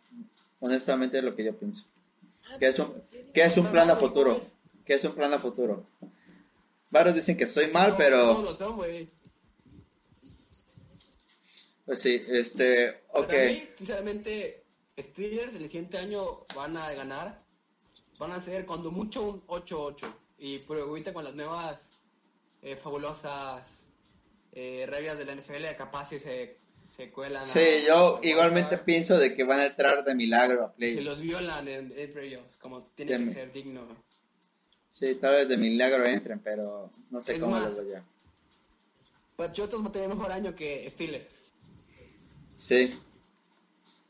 [0.61, 1.85] Honestamente es lo que yo pienso.
[2.59, 2.95] Que es un,
[3.35, 4.41] que es un plan a futuro.
[4.87, 5.87] Que es un plan a futuro.
[6.91, 8.43] Varios dicen que estoy mal, pero...
[11.85, 13.33] Pues sí, este, ok.
[13.77, 14.65] sinceramente,
[14.99, 17.37] Steelers el siguiente año van a ganar.
[18.19, 20.07] Van a ser cuando mucho un 8-8.
[20.39, 21.83] Y por ahorita con las nuevas
[22.63, 23.93] eh, fabulosas
[24.53, 26.59] eh, reglas de la NFL, capaz si se,
[26.97, 27.45] se cuelan.
[27.45, 30.95] Sí, yo igualmente pienso de que van a entrar de milagro a play.
[30.95, 33.87] Se los violan en, en como tiene que ser digno.
[34.93, 38.05] Sí, tal vez de milagro entren, pero no sé cómo lo voy a.
[39.37, 41.29] Patriotas va a tener mejor año que Steelers.
[42.57, 42.97] Sí.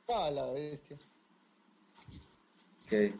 [0.08, 0.98] Ah, la bestia.
[2.84, 3.14] Ok.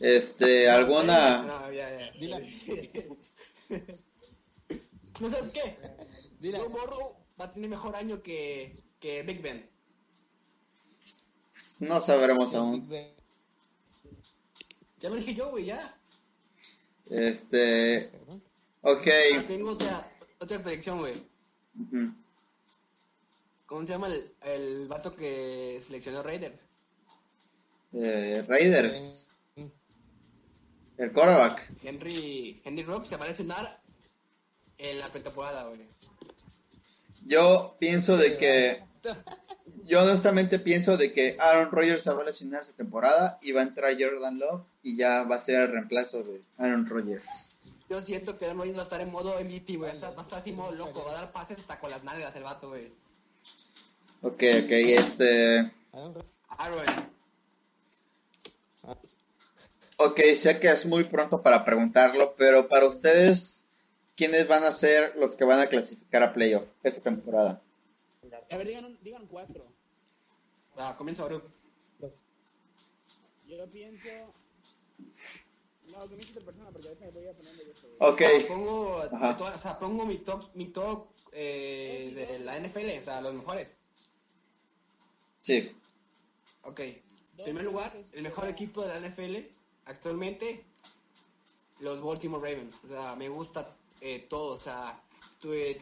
[0.00, 1.42] Este, ¿alguna...?
[1.42, 2.12] No, ya, ya.
[2.12, 2.40] Dile.
[5.20, 5.76] ¿No sabes qué?
[6.40, 6.58] Dile.
[6.58, 9.68] Joe Burrow va a tener mejor año que, que Big Ben.
[11.52, 12.88] Pues no sabremos aún.
[14.98, 15.98] Ya lo dije yo, güey, ya.
[17.10, 18.10] Este...
[18.82, 19.06] Ok.
[19.36, 21.14] Ah, tengo otra, otra predicción, güey.
[23.66, 26.54] ¿Cómo se llama el, el vato que seleccionó Raiders?
[27.92, 29.25] Eh, Raiders.
[30.98, 31.68] El quarterback.
[31.82, 33.80] Henry, Henry Rock se va a lesionar
[34.78, 35.80] en la pretemporada, güey.
[37.26, 38.82] Yo pienso de que.
[39.84, 43.60] Yo honestamente pienso de que Aaron Rodgers se va a lesionar esta temporada y va
[43.60, 47.56] a entrar Jordan Love y ya va a ser el reemplazo de Aaron Rodgers.
[47.88, 49.92] Yo siento que Aaron Rodgers va a estar en modo MVP, güey.
[50.00, 52.42] Va a estar así modo loco, va a dar pases hasta con las nalgas el
[52.42, 52.86] vato, güey.
[54.22, 55.70] Ok, ok, este...
[59.98, 63.64] Ok, sé que es muy pronto para preguntarlo, pero para ustedes,
[64.14, 67.62] ¿quiénes van a ser los que van a clasificar a playoff esta temporada?
[68.50, 69.66] A ver, digan, digan cuatro.
[70.76, 71.44] Ah, comienza Baruch.
[73.48, 74.08] Yo pienso...
[75.86, 78.22] No, comienza otra persona porque a voy a ponerme yo Ok.
[78.48, 83.34] Pongo, o sea, pongo mi top, mi top eh, de la NFL, o sea, los
[83.34, 83.74] mejores.
[85.40, 85.74] Sí.
[86.62, 86.80] Ok.
[86.80, 90.64] En primer lugar, el mejor equipo de la NFL actualmente,
[91.80, 92.78] los Baltimore Ravens.
[92.84, 93.66] O sea, me gusta
[94.00, 94.54] eh, todo.
[94.54, 95.00] O sea,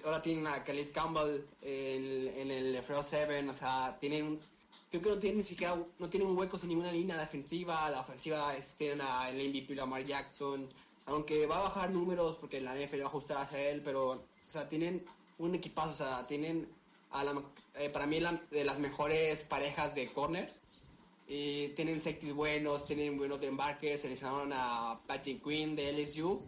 [0.04, 3.48] ahora tienen a Khalid Campbell en, el front 7.
[3.48, 4.40] O sea, tienen
[4.90, 8.02] creo que no tienen ni siquiera no tienen un hueco sin ninguna línea defensiva la
[8.02, 10.68] ofensiva es, tienen a el MVP Lamar Jackson
[11.06, 14.24] aunque va a bajar números porque la NFL va a ajustar hacia él pero o
[14.28, 15.04] sea tienen
[15.38, 16.68] un equipazo o sea tienen
[17.78, 20.58] eh, para mí la, de las mejores parejas de corners.
[21.26, 26.40] Y tienen safeties buenos, tienen buenos de embarques, seleccionaron a Patrick Quinn de LSU,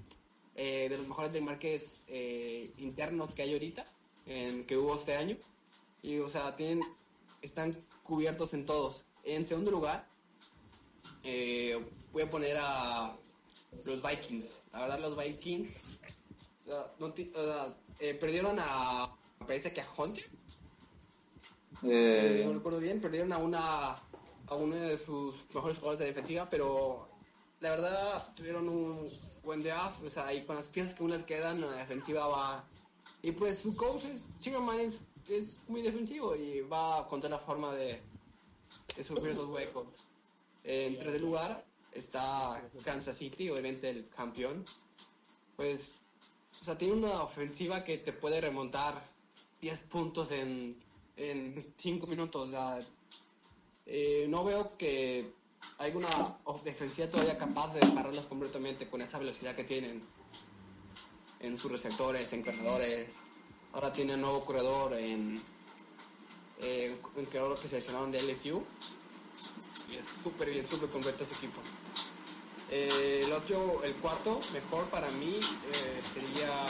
[0.55, 3.87] eh, de los mejores de embarques eh, internos que hay ahorita,
[4.27, 5.37] en, que hubo este año.
[6.03, 6.83] Y, o sea, tienen,
[7.43, 9.03] están cubiertos en todos.
[9.25, 10.07] En segundo lugar,
[12.13, 13.17] voy a poner a
[13.87, 14.45] los Vikings.
[14.73, 16.03] La verdad, los Vikings
[18.21, 19.11] perdieron a,
[19.41, 20.25] me parece que a Hunter,
[21.83, 23.97] eh, no recuerdo bien, perdieron a una
[24.49, 27.09] a uno de sus mejores jugadores de defensiva, pero
[27.61, 28.97] la verdad tuvieron un
[29.45, 32.65] buen draft, o sea, y con las piezas que unas quedan, la defensiva va...
[33.23, 37.75] Y pues su coach es, es, es muy defensivo y va a contar la forma
[37.75, 38.01] de,
[38.97, 39.89] de sufrir esos huecos.
[40.63, 44.65] En tercer lugar está Kansas City, obviamente el campeón.
[45.57, 45.93] Pues,
[46.61, 49.03] o sea, tiene una ofensiva que te puede remontar
[49.61, 50.77] 10 puntos en
[51.17, 52.51] en cinco minutos.
[53.87, 55.33] Eh, no veo que
[55.79, 60.03] hay una defensiva todavía capaz de pararlos completamente con esa velocidad que tienen
[61.41, 63.15] en sus receptores, en corredores.
[63.73, 65.41] Ahora tiene un nuevo corredor en,
[66.63, 68.63] eh, un corredor que seleccionaron de LSU.
[69.91, 71.61] Y es súper bien, súper completo ese equipo.
[72.71, 76.67] Eh, el otro, el cuarto, mejor para mí eh, sería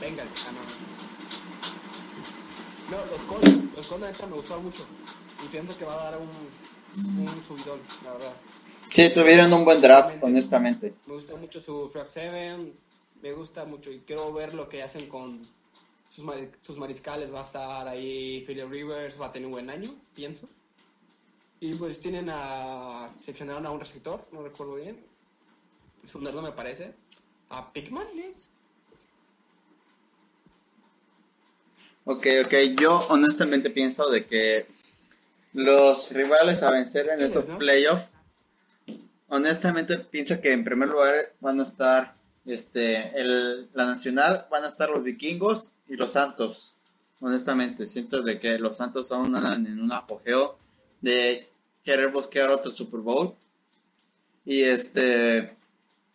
[0.00, 1.17] Venga, ah, no.
[2.90, 4.84] No, los Colts, los Colts me gustaron mucho.
[5.44, 6.28] Y pienso que va a dar un,
[7.20, 8.32] un subidón, la verdad.
[8.88, 10.94] Sí, tuvieron un buen draft, honestamente.
[11.06, 12.72] Me gusta mucho su Frog 7,
[13.22, 15.46] me gusta mucho y quiero ver lo que hacen con
[16.08, 16.24] sus,
[16.62, 17.32] sus mariscales.
[17.32, 20.48] Va a estar ahí Philip Rivers, va a tener un buen año, pienso.
[21.60, 23.10] Y pues tienen a.
[23.18, 24.98] Seleccionaron a un receptor, no recuerdo bien.
[26.18, 26.94] Nerdo me parece.
[27.50, 28.48] A Pigman, ¿es?
[32.10, 34.66] Ok, ok, yo honestamente pienso de que
[35.52, 37.58] los rivales a vencer en estos ¿no?
[37.58, 38.08] playoffs,
[39.28, 42.14] honestamente pienso que en primer lugar van a estar
[42.46, 46.72] este el, la nacional, van a estar los vikingos y los santos.
[47.20, 50.56] Honestamente, siento de que los santos son en un apogeo
[51.02, 51.46] de
[51.84, 53.34] querer buscar otro Super Bowl.
[54.46, 55.54] Y este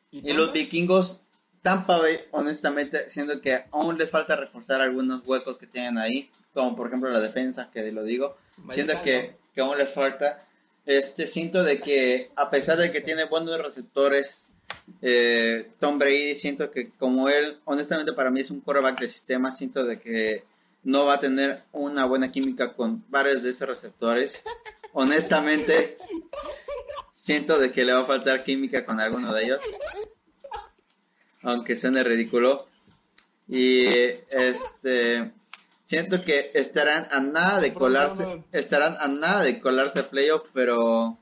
[0.10, 0.54] y los Tampa?
[0.54, 1.23] vikingos,
[1.64, 6.76] Tampa Bay, honestamente, siento que aún le falta reforzar algunos huecos que tienen ahí, como
[6.76, 8.38] por ejemplo la defensa, que lo digo.
[8.70, 10.46] Siento Mariscal, que, que aún le falta.
[10.86, 14.50] Este, siento de que a pesar de que tiene buenos receptores,
[15.02, 19.50] eh, Tom Brady, siento que como él, honestamente para mí es un quarterback de sistema,
[19.50, 20.44] siento de que
[20.84, 24.44] no va a tener una buena química con varios de esos receptores.
[24.92, 25.98] Honestamente,
[27.10, 29.62] siento de que le va a faltar química con alguno de ellos.
[31.44, 32.68] Aunque suene ridículo.
[33.48, 35.32] Y este
[35.86, 41.18] siento que estarán a nada de colarse, estarán a nada de colarse a playoff, pero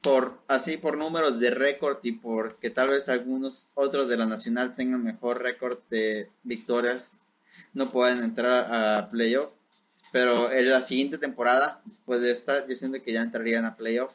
[0.00, 4.76] por así por números de récord y porque tal vez algunos otros de la nacional
[4.76, 7.14] tengan mejor récord de victorias,
[7.74, 9.50] no pueden entrar a playoff.
[10.12, 14.12] Pero en la siguiente temporada, después de esta, yo siento que ya entrarían a playoff,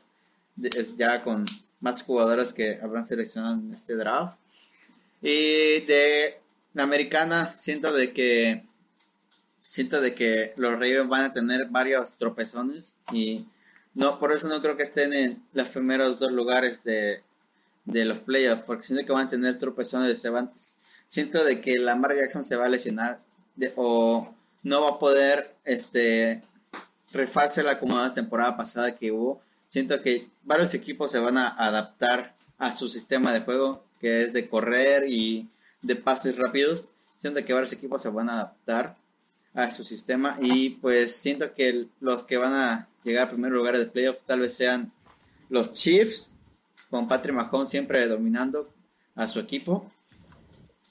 [0.95, 1.45] ya con
[1.79, 4.37] más jugadores que habrán seleccionado en este draft.
[5.21, 6.39] Y de
[6.73, 8.63] la americana, siento de que
[9.59, 13.45] siento de que los Ravens van a tener varios tropezones y
[13.93, 17.21] no por eso no creo que estén en los primeros dos lugares de,
[17.85, 20.51] de los playoffs porque siento que van a tener tropezones se van
[21.07, 23.19] siento de que Lamar Jackson se va a lesionar
[23.55, 26.43] de- o no va a poder este
[27.13, 29.41] rifarse la como la temporada pasada que hubo.
[29.67, 34.33] Siento que varios equipos se van a adaptar a su sistema de juego que es
[34.33, 35.47] de correr y
[35.81, 36.89] de pases rápidos
[37.21, 38.97] siento que varios equipos se van a adaptar
[39.53, 43.77] a su sistema y pues siento que los que van a llegar a primer lugar
[43.77, 44.91] de playoff tal vez sean
[45.49, 46.31] los Chiefs
[46.89, 48.69] con Patrick Mahomes siempre dominando
[49.15, 49.91] a su equipo.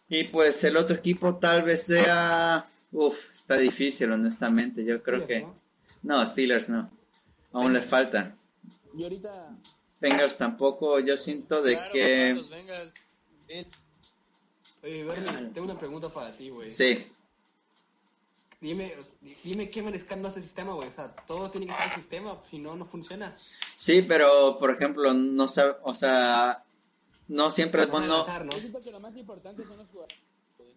[0.09, 4.85] Y pues el otro equipo tal vez sea uff está difícil honestamente.
[4.85, 5.47] Yo creo que
[6.03, 6.91] no Steelers no.
[7.53, 8.37] Aún le faltan
[8.97, 9.57] Y ahorita,
[10.01, 12.95] Bengals tampoco yo siento de Claro, que los Bengals.
[14.83, 16.71] Oye, Bernie, tengo una pregunta para ti, güey.
[16.71, 17.07] sí
[18.63, 18.95] Dime,
[19.43, 20.89] dime qué mariscal no hace sistema, güey.
[20.89, 23.35] O sea, todo tiene que ser el sistema, si no, no funciona.
[23.77, 26.63] sí pero por ejemplo no sabe o sea
[27.29, 28.51] no siempre es Puede bueno pasar, ¿no?
[28.53, 30.19] yo siento que lo más importante son los jugadores.
[30.59, 30.71] güey.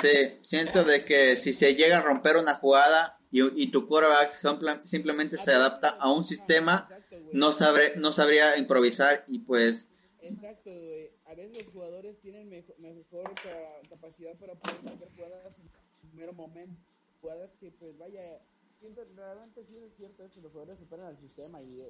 [0.00, 4.32] Sí, siento de que si se llega a romper una jugada y, y tu quarterback
[4.32, 6.88] simple- simplemente se adapta a un sistema.
[7.32, 9.88] No sabré, no sabría improvisar y pues
[10.20, 11.10] Exacto, güey.
[11.26, 16.10] A veces los jugadores tienen mejo- mejor ca- capacidad para poder sacar jugadas en el
[16.10, 16.80] primer momento.
[17.20, 18.40] Jugadas que, pues, vaya,
[18.80, 21.88] siento, realmente sí es cierto eso, los jugadores superan al sistema y eh,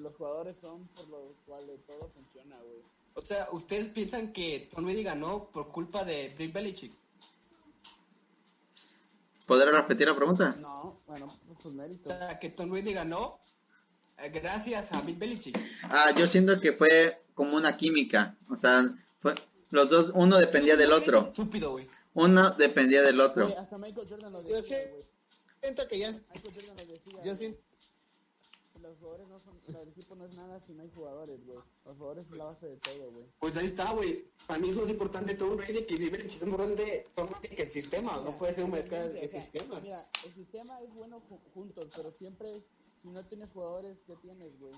[0.00, 2.82] los jugadores son por los cuales todo funciona, güey.
[3.14, 6.92] O sea, ¿ustedes piensan que Tom Brady ganó por culpa de Bill Belichick?
[9.46, 10.56] ¿podré repetir la pregunta?
[10.60, 13.40] No, bueno, pues sus O sea, que Tom Brady ganó
[14.32, 15.58] gracias a Bill Belichick.
[15.84, 19.34] Ah, yo siento que fue como una química, o sea, fue
[19.70, 21.86] los dos, uno dependía del otro, Estúpido, güey.
[22.14, 23.48] uno dependía del otro.
[23.58, 25.04] Hasta Michael Jordan lo Yo decía, güey.
[25.60, 27.22] Siento que ya, Michael Jordan lo decía.
[27.24, 27.60] yo siento,
[28.80, 31.58] Los jugadores no son, el equipo no es nada si no hay jugadores, güey.
[31.86, 33.24] Los jugadores es la base de todo, güey.
[33.40, 34.26] Pues ahí está, güey.
[34.46, 36.42] Para mí es más importante Tom Brady que Bill Belichick.
[36.42, 38.16] Es más importante que el sistema.
[38.16, 39.80] No Mira, puede ser un exactamente, del sistema.
[39.80, 42.64] Mira, el sistema es bueno ju- juntos, pero siempre es,
[43.04, 44.72] si no tienes jugadores, ¿qué tienes, güey?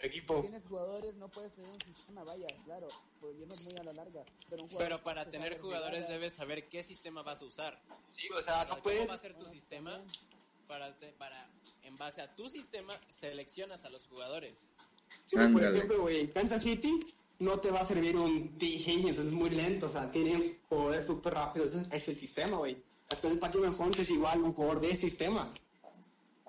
[0.00, 0.40] Si Equipo.
[0.40, 2.88] tienes jugadores, no puedes tener un sistema, vaya, claro,
[3.20, 4.24] pues yendo muy a la larga.
[4.50, 7.80] Pero, un jugador Pero para tener jugadores debes saber qué sistema vas a usar.
[8.10, 9.08] Sí, o sea, no ¿Cómo puedes.
[9.08, 9.92] va a ser tu bueno, sistema?
[9.92, 10.12] también.
[10.66, 11.48] Para, te- para,
[11.84, 14.68] en base a tu sistema, seleccionas a los jugadores.
[15.26, 18.66] Sí, por ejemplo, güey, en Kansas City no te va a servir un T.
[18.66, 22.82] Higgins, es muy lento, o sea, tiene jugadores súper rápidos, ese es el sistema, güey.
[23.10, 25.52] Entonces, Patrick Mahomes es igual un jugador de sistema.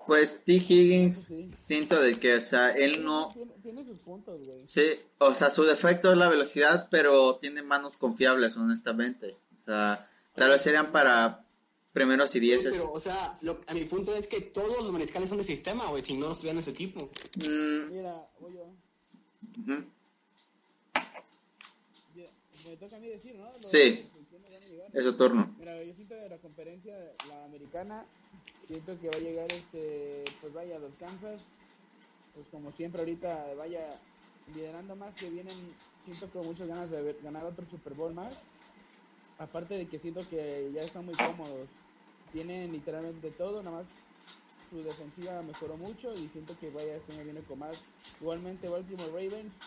[0.06, 0.52] Pues T.
[0.54, 1.50] Higgins, Sí.
[1.54, 4.66] siento de que, o sea, él no, Tiene, tiene sus puntos, güey.
[4.66, 4.82] Sí,
[5.18, 9.36] o sea, su defecto es la velocidad, pero tiene manos confiables, honestamente.
[9.58, 11.44] O sea, tal vez serían para
[11.94, 12.72] primeros y Sí, dieces.
[12.72, 15.86] pero, o sea, lo- a mi punto es que todos los mariscales son de sistema,
[15.88, 17.08] güey, si no, estuvieran en su equipo.
[17.36, 18.64] Mm, Mira, voy yo.
[22.66, 23.52] Me toca a mí decir, ¿no?
[23.52, 24.06] Los- Sí.
[24.30, 24.90] ¿quiénes van a llegar?
[24.92, 25.54] Es su turno.
[25.58, 26.96] Mira, yo siento de la conferencia,
[27.28, 28.04] la americana,
[28.66, 31.54] siento que va a llegar este, pues vaya, los Kansas,
[32.32, 34.08] pues como siempre ahorita, vaya,
[34.46, 38.46] liderando más, que vienen, siento con muchas ganas de ver- ganar otro Super Bowl más,
[39.36, 41.80] aparte de que siento que ya están muy cómodos,
[42.30, 43.96] tienen literalmente todo, nada más
[44.62, 47.86] su defensiva mejoró mucho y siento que vaya este año viene con más.
[48.18, 49.66] Igualmente Baltimore Ravens,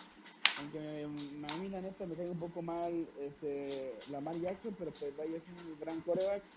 [0.55, 1.03] aunque me,
[1.47, 5.37] a mí la neta me cae un poco mal este Lamar Jackson, pero pues vaya
[5.37, 6.51] es un gran coreback,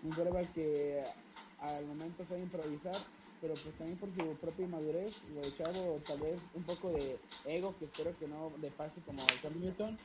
[0.00, 1.04] un coreback que
[1.66, 2.96] al momento sabe improvisar,
[3.40, 7.74] pero pues también por su propia inmadurez, de chavo tal vez un poco de ego
[7.78, 9.98] que espero que no le pase como a Cam Newton,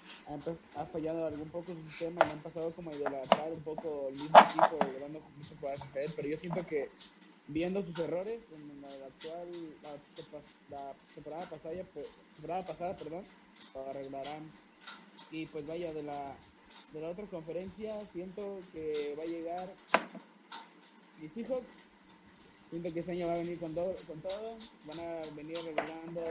[0.76, 4.16] ha, fallado algún poco su sistema le han pasado como a idolatrar un poco el
[4.16, 6.90] mismo equipo, logrando se pueda suceder, pero yo siento que
[7.48, 9.48] viendo sus errores en la actual
[10.70, 13.26] la, temporada pasada pues, temporada pasada perdón
[13.74, 14.48] lo arreglarán.
[15.32, 16.36] Y pues vaya de la
[16.94, 19.74] de la otra conferencia siento que va a llegar
[21.22, 21.68] mis Seahawks
[22.70, 24.58] siento que este año va a venir con todo, con todo.
[24.86, 26.22] Van a venir arreglando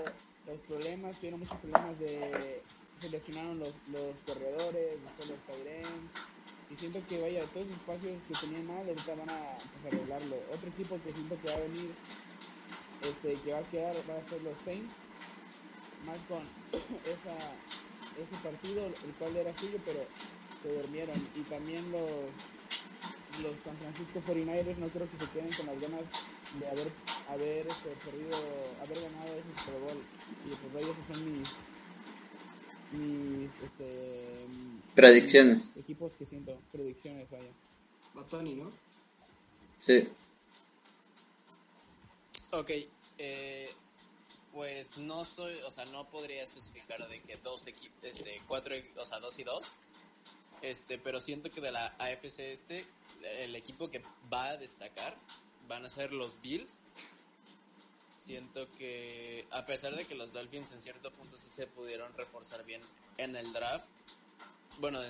[0.46, 1.16] los problemas.
[1.16, 2.62] Tuvieron muchos problemas de
[3.00, 6.20] seleccionaron los, los corredores los Tyrants
[6.70, 10.36] y siento que vaya todos los espacios que tenían mal ahorita van a pues, arreglarlo.
[10.52, 11.90] Otro equipo que siento que va a venir
[13.02, 14.92] este que va a quedar va a ser los Saints.
[16.06, 16.42] Más con
[17.04, 17.36] esa
[18.18, 20.00] ese partido el cual era suyo pero
[20.62, 21.16] se durmieron.
[21.36, 22.34] Y también los
[23.42, 26.02] los San Francisco 49ers no creo que se queden con las ganas
[26.58, 26.92] de haber
[27.28, 28.36] haber este, perdido
[28.82, 30.02] haber ganado ese Super Bowl
[30.46, 31.48] y pues ellos son mis
[32.90, 34.46] mis este,
[34.94, 35.72] predicciones.
[35.76, 37.50] equipos que siento, predicciones, vaya.
[38.14, 38.72] Batoni, ¿no?
[39.76, 40.08] Sí.
[42.50, 42.70] Ok,
[43.18, 43.68] eh,
[44.52, 49.04] pues no soy, o sea, no podría especificar de que dos equipos, este, cuatro, o
[49.04, 49.74] sea, dos y dos,
[50.62, 52.84] este, pero siento que de la AFC este,
[53.38, 54.02] el equipo que
[54.32, 55.16] va a destacar
[55.66, 56.82] van a ser los Bills,
[58.16, 62.64] siento que a pesar de que los Dolphins en cierto punto sí se pudieron reforzar
[62.64, 62.80] bien
[63.16, 63.86] en el draft,
[64.80, 65.00] bueno,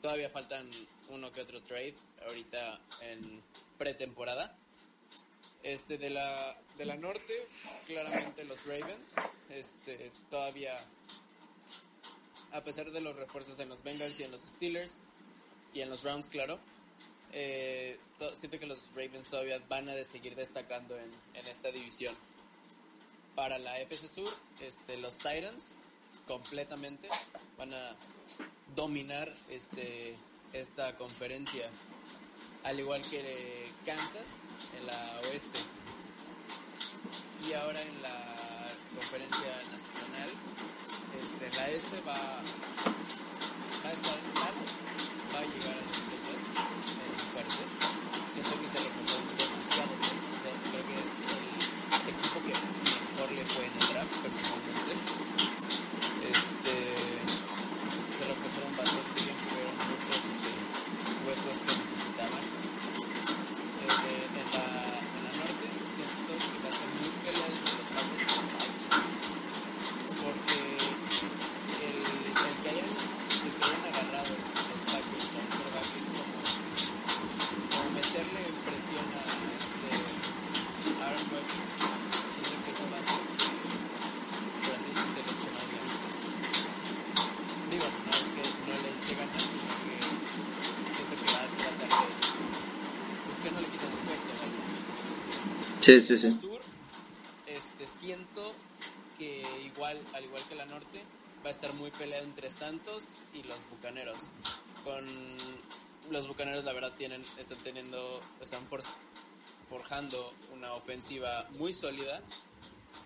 [0.00, 0.68] todavía faltan
[1.08, 1.94] uno que otro trade
[2.26, 3.42] ahorita en
[3.78, 4.56] pretemporada.
[5.62, 7.46] Este de la de la norte,
[7.86, 9.12] claramente los Ravens,
[9.48, 10.76] este todavía
[12.52, 14.98] a pesar de los refuerzos en los Bengals y en los Steelers
[15.72, 16.58] y en los Browns, claro,
[17.32, 17.98] eh,
[18.34, 22.14] siento que los Ravens todavía van a seguir destacando en, en esta división.
[23.34, 24.28] Para la FC Sur,
[24.60, 25.72] este, los Titans
[26.26, 27.08] completamente
[27.58, 27.96] van a
[28.74, 30.14] dominar este,
[30.52, 31.68] esta conferencia,
[32.64, 34.24] al igual que Kansas
[34.78, 35.60] en la oeste.
[37.48, 38.34] Y ahora en la
[38.94, 40.30] conferencia nacional,
[41.18, 44.72] este, la este va, va a estar Dallas,
[45.34, 46.21] va a llegar a los
[47.12, 47.91] playoffs en fuertes.
[95.82, 96.30] Sí, sí, sí.
[96.30, 96.60] Sur,
[97.44, 98.46] este, siento
[99.18, 101.02] que igual, al igual que la norte,
[101.44, 104.30] va a estar muy peleado entre Santos y los Bucaneros.
[104.84, 105.04] Con
[106.08, 108.64] los Bucaneros, la verdad, tienen, están teniendo, están
[109.68, 112.22] forjando una ofensiva muy sólida,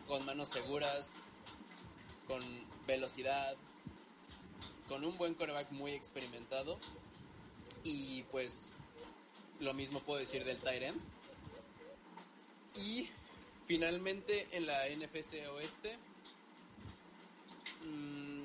[0.06, 1.12] con manos seguras,
[2.26, 2.42] con
[2.86, 3.56] velocidad,
[4.86, 6.78] con un buen coreback muy experimentado.
[7.84, 8.72] Y pues
[9.60, 11.15] lo mismo puedo decir del Tyrant
[12.78, 13.08] y
[13.66, 15.98] finalmente en la NFC Oeste,
[17.84, 18.42] mmm,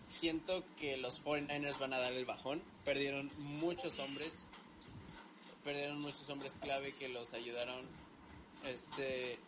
[0.00, 2.62] siento que los 49ers van a dar el bajón.
[2.84, 4.44] Perdieron muchos hombres,
[5.64, 7.86] perdieron muchos hombres clave que los ayudaron,
[8.64, 9.38] este,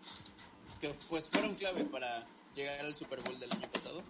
[0.80, 4.02] que pues fueron clave para llegar al Super Bowl del año pasado.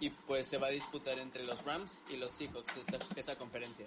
[0.00, 2.76] Y pues se va a disputar entre los Rams y los Seahawks
[3.16, 3.86] esta, conferencia.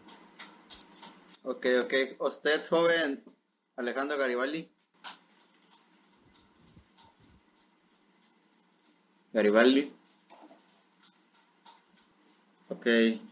[1.44, 1.94] Ok, ok.
[2.20, 3.24] Usted, joven
[3.76, 4.70] Alejandro Garibaldi.
[9.38, 9.94] Garibaldi.
[12.70, 12.88] Ok,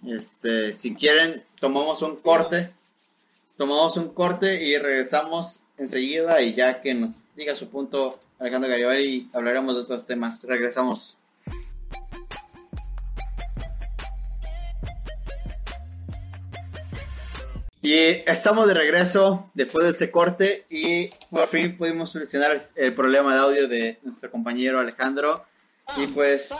[0.06, 2.72] este, si quieren, tomamos un corte.
[3.58, 9.32] Tomamos un corte y regresamos enseguida y ya que nos diga su punto Alejandro Garibaldi,
[9.34, 10.44] hablaremos de otros temas.
[10.44, 11.18] Regresamos.
[17.82, 17.96] Y
[18.28, 23.40] estamos de regreso después de este corte y por fin pudimos solucionar el problema de
[23.42, 25.44] audio de nuestro compañero Alejandro.
[25.98, 26.54] Y pues,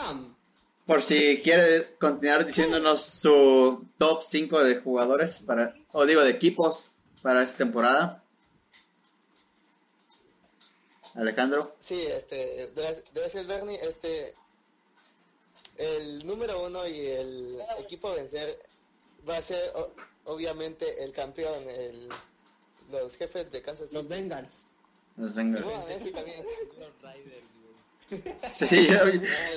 [0.86, 6.92] por si quiere continuar diciéndonos su top 5 de jugadores para, o digo, de equipos
[7.22, 8.22] para esta temporada.
[11.14, 11.74] Alejandro.
[11.80, 14.34] Sí, este, debe ser Bernie, este,
[15.78, 18.58] el número uno y el equipo a vencer
[19.28, 19.72] va a ser
[20.24, 22.08] obviamente el campeón, el,
[22.90, 24.62] los jefes de Kansas Los Bengals.
[25.16, 25.66] Los Bengals.
[26.02, 26.44] sí, también.
[26.78, 27.44] Los Riders,
[28.54, 28.98] Sí, yo,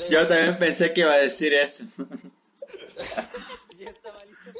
[0.10, 1.84] yo, también pensé que iba a decir eso.
[3.78, 4.52] ya estaba listo.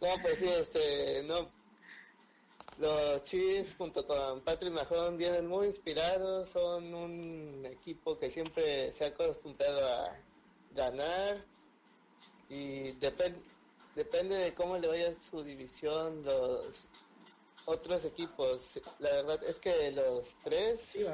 [0.00, 1.48] no, pues sí, este, no.
[2.78, 9.04] Los Chiefs junto con Patrick Mahomes vienen muy inspirados, son un equipo que siempre se
[9.04, 10.16] ha acostumbrado a
[10.74, 11.44] ganar
[12.48, 16.86] y depende de cómo le vaya su división los
[17.66, 18.80] otros equipos.
[18.98, 21.04] La verdad es que los tres, sí,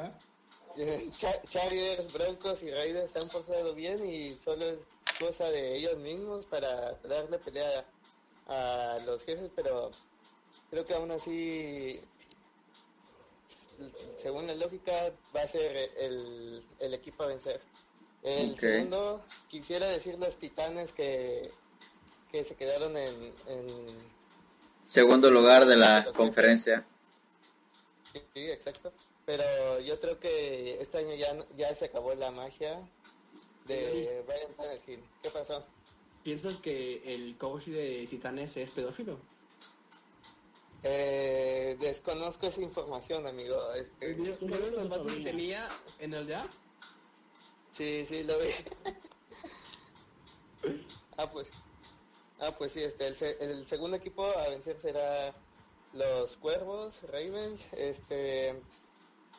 [1.49, 4.79] Chargers, Broncos y Raiders se han portado bien y solo es
[5.19, 7.85] cosa de ellos mismos para darle pelea
[8.47, 9.91] a los jefes, pero
[10.71, 12.01] creo que aún así,
[14.17, 17.61] según la lógica, va a ser el, el equipo a vencer.
[18.23, 21.51] El segundo, quisiera decir los titanes que,
[22.31, 23.33] que se quedaron en,
[24.89, 26.85] segundo lugar de la conferencia.
[28.13, 28.93] Sí, exacto.
[29.27, 32.81] Pero yo creo que este año ya, ya se acabó la magia
[33.67, 35.05] de Brian Tannehill.
[35.23, 35.61] ¿Qué pasó?
[36.23, 39.19] ¿Piensas que el coach de Titanes es pedófilo?
[40.83, 43.73] Eh, desconozco esa información, amigo.
[43.75, 45.69] Este, ¿Tú los que tenía
[45.99, 46.47] en el DA?
[47.73, 48.49] Sí, sí, lo vi.
[51.19, 51.49] ah, pues.
[52.41, 55.35] Ah, pues sí, este, el, el, segundo equipo a vencer será
[55.93, 57.67] los Cuervos, Ravens.
[57.73, 58.55] Este,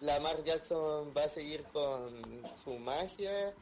[0.01, 2.21] Lamar Jackson va a seguir con
[2.61, 3.53] su magia.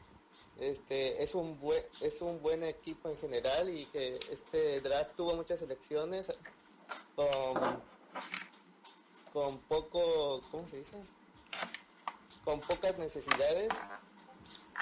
[0.58, 5.36] Este, es un buen, es un buen equipo en general y que este draft tuvo
[5.36, 6.26] muchas elecciones
[7.14, 7.80] con,
[9.32, 10.96] con poco, ¿cómo se dice?
[12.44, 13.68] Con pocas necesidades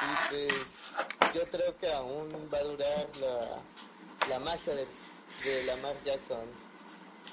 [0.03, 3.63] y pues yo creo que aún va a durar la,
[4.27, 4.87] la magia de,
[5.45, 6.61] de Lamar Jackson.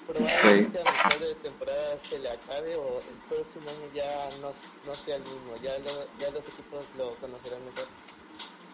[0.05, 4.51] Probablemente a mitad de temporada se le acabe o el próximo año ya no,
[4.83, 5.77] no sea el mismo, ya,
[6.17, 7.87] ya los equipos lo conocerán mejor.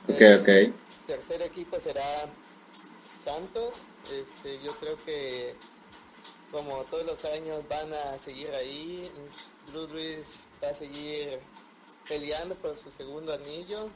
[0.08, 0.50] Ok, el ok.
[1.06, 2.04] tercer equipo será
[3.08, 3.88] Santos.
[4.12, 5.58] Este, yo creo que
[6.52, 9.12] como todos los años van a seguir ahí.
[9.66, 11.40] Drew Brees va a seguir
[12.08, 13.92] peleando por su segundo anillo.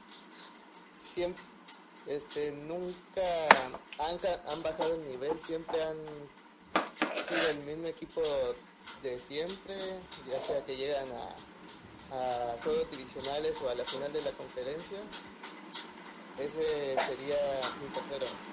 [0.97, 1.43] Siempre,
[2.05, 6.31] este, nunca han, han bajado el nivel, siempre han
[7.21, 8.21] sido el mismo equipo
[8.93, 11.47] de siempre, ya sea que llegan a,
[12.09, 15.11] a juegos divisionales o a la final de la conferencia.
[16.35, 18.43] Ese sería mi tercero.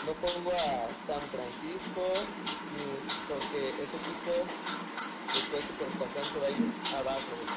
[0.00, 2.36] No pongo a San Francisco
[3.26, 4.58] porque ese equipo
[5.32, 7.52] después su preocupación se va a ir abajo.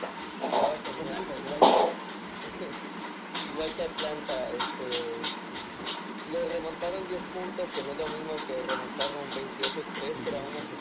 [3.54, 4.88] Igual que Atlanta, este,
[6.32, 10.76] le remontaron 10 puntos, que no es lo mismo que remontaron 28-3, pero aún así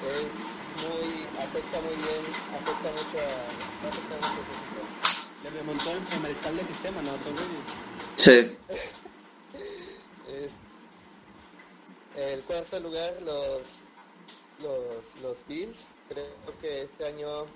[0.00, 0.34] es
[0.80, 1.08] muy,
[1.38, 2.22] afecta muy bien,
[2.56, 3.30] afecta mucho a,
[3.88, 4.40] afecta mucho
[4.80, 7.10] a Le remontó el, el mariscal del sistema, ¿no?
[8.16, 8.56] Sí.
[10.28, 10.52] es,
[12.16, 13.62] el cuarto lugar, los
[14.62, 15.84] los, los Bills.
[16.08, 16.26] Creo
[16.60, 17.46] que este año...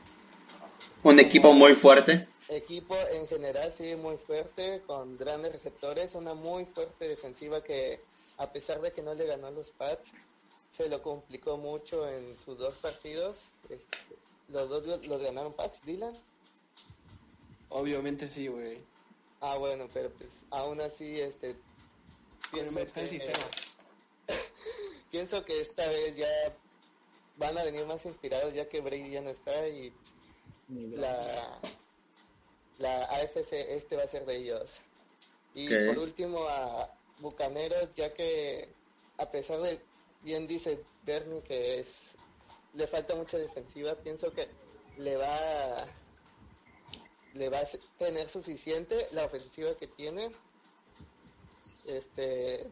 [1.02, 2.26] Un equipo muy fuerte.
[2.48, 8.00] Equipo en general, sí, muy fuerte, con grandes receptores, una muy fuerte defensiva que
[8.36, 10.12] a pesar de que no le ganó a los Pats,
[10.70, 13.46] se lo complicó mucho en sus dos partidos.
[13.70, 13.96] Este,
[14.48, 16.12] los dos los ganaron Pats, Dylan.
[17.70, 18.78] Obviamente sí, güey.
[19.40, 21.56] Ah, bueno, pero pues aún así, este,
[22.50, 23.32] pienso que,
[25.10, 26.56] pienso que esta vez ya
[27.36, 29.92] van a venir más inspirados ya que Brady ya no está y
[30.68, 31.60] la,
[32.78, 34.80] la AFC este va a ser de ellos.
[35.54, 38.68] Y por último a Bucaneros, ya que
[39.18, 39.80] a pesar de,
[40.22, 42.16] bien dice Bernie que es
[42.74, 44.48] le falta mucha defensiva, pienso que
[44.98, 45.86] le va
[47.34, 47.66] le va a
[47.98, 50.30] tener suficiente la ofensiva que tiene
[51.86, 52.66] este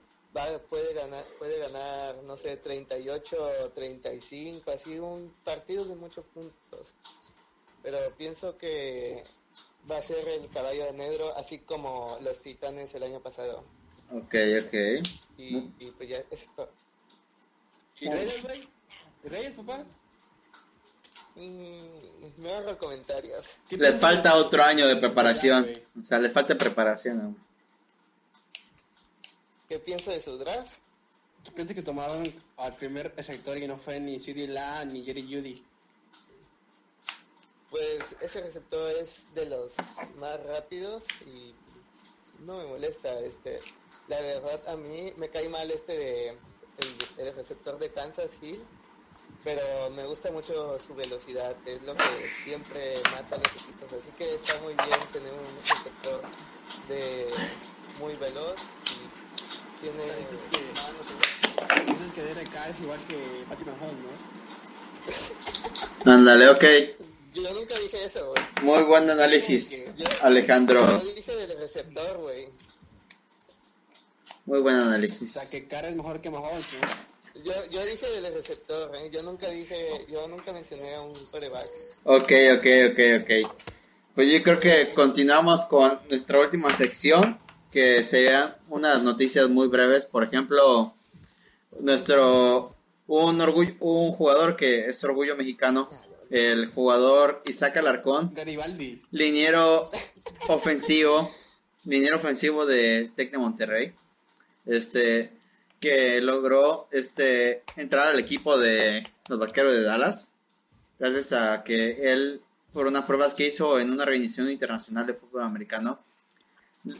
[0.68, 6.92] puede ganar, puede ganar, no sé, 38, 35, así un partido de muchos puntos.
[7.82, 9.22] Pero pienso que
[9.90, 13.64] va a ser el caballo de negro, así como los titanes el año pasado.
[14.10, 14.74] Ok, ok.
[15.38, 16.70] Y, y pues ya, eso es todo.
[18.00, 18.68] ¿Y Reyes, güey?
[19.24, 19.84] ¿Y Reyes, papá?
[21.34, 23.56] Mm, me hago comentarios.
[23.68, 25.68] ¿Qué Le piensas falta de- otro año de preparación.
[26.00, 27.20] O sea, le falta preparación.
[27.20, 27.36] aún.
[29.68, 30.72] ¿Qué pienso de su draft?
[31.44, 32.22] Yo pienso que tomaron
[32.56, 35.64] al primer receptor y no fue ni CD La ni Jerry Judy.
[37.72, 39.72] Pues ese receptor es de los
[40.16, 41.56] más rápidos y
[42.38, 43.18] no me molesta.
[43.20, 43.60] Este,
[44.08, 46.28] la verdad a mí me cae mal este de
[46.76, 48.68] el, el receptor de Kansas Hill,
[49.42, 53.90] pero me gusta mucho su velocidad, que es lo que siempre mata a los equipos.
[53.94, 56.26] Así que está muy bien tener un receptor
[56.88, 57.30] de
[57.96, 58.58] muy veloz
[58.90, 59.10] y
[59.80, 61.06] tiene Dices que- manos.
[61.86, 64.18] Dices que es igual que Patrick Mahomes, ¿no?
[66.04, 66.64] Ándale, ok.
[67.34, 68.42] Yo nunca dije eso, güey.
[68.62, 70.98] Muy buen análisis, Yo Alejandro.
[71.16, 72.46] dije del receptor, güey.
[74.44, 75.32] Muy buen O análisis.
[75.32, 77.42] sea, que Cara es mejor que Mahomes, ¿no?
[77.42, 79.08] Yo, yo dije del receptor, ¿eh?
[79.10, 81.66] yo nunca dije, yo nunca mencioné a un coreback.
[82.04, 83.56] Ok, ok, ok, ok.
[84.14, 87.38] Pues yo creo que continuamos con nuestra última sección,
[87.72, 90.04] que serían unas noticias muy breves.
[90.04, 90.92] Por ejemplo,
[91.80, 92.68] nuestro
[93.06, 95.88] un orgullo, un jugador que es orgullo mexicano,
[96.32, 99.02] el jugador Isaac Alarcón, Garibaldi.
[99.10, 99.90] liniero
[100.48, 101.30] ofensivo,
[101.84, 103.92] liniero ofensivo de Tec de Monterrey,
[104.64, 105.30] este,
[105.78, 110.32] que logró este entrar al equipo de los Vaqueros de Dallas,
[110.98, 112.40] gracias a que él,
[112.72, 116.00] por unas pruebas que hizo en una reinición internacional de fútbol americano,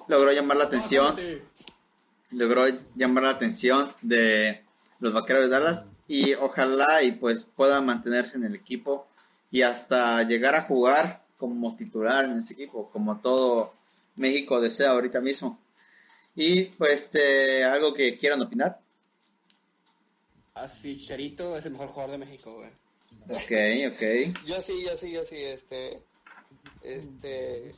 [0.09, 1.17] logró llamar la atención,
[2.33, 4.63] logró llamar la atención de
[5.01, 9.07] los Vaqueros de Dallas y ojalá y pues pueda mantenerse en el equipo
[9.51, 13.75] y hasta llegar a jugar como titular en ese equipo, como todo
[14.17, 15.59] México desea ahorita mismo.
[16.35, 18.81] Y pues este, algo que quieran opinar.
[20.55, 22.71] Así, Charito es el mejor jugador de México, güey.
[23.29, 24.45] Ok, ok.
[24.47, 26.03] Yo sí, yo sí, yo sí, este,
[26.83, 27.75] este,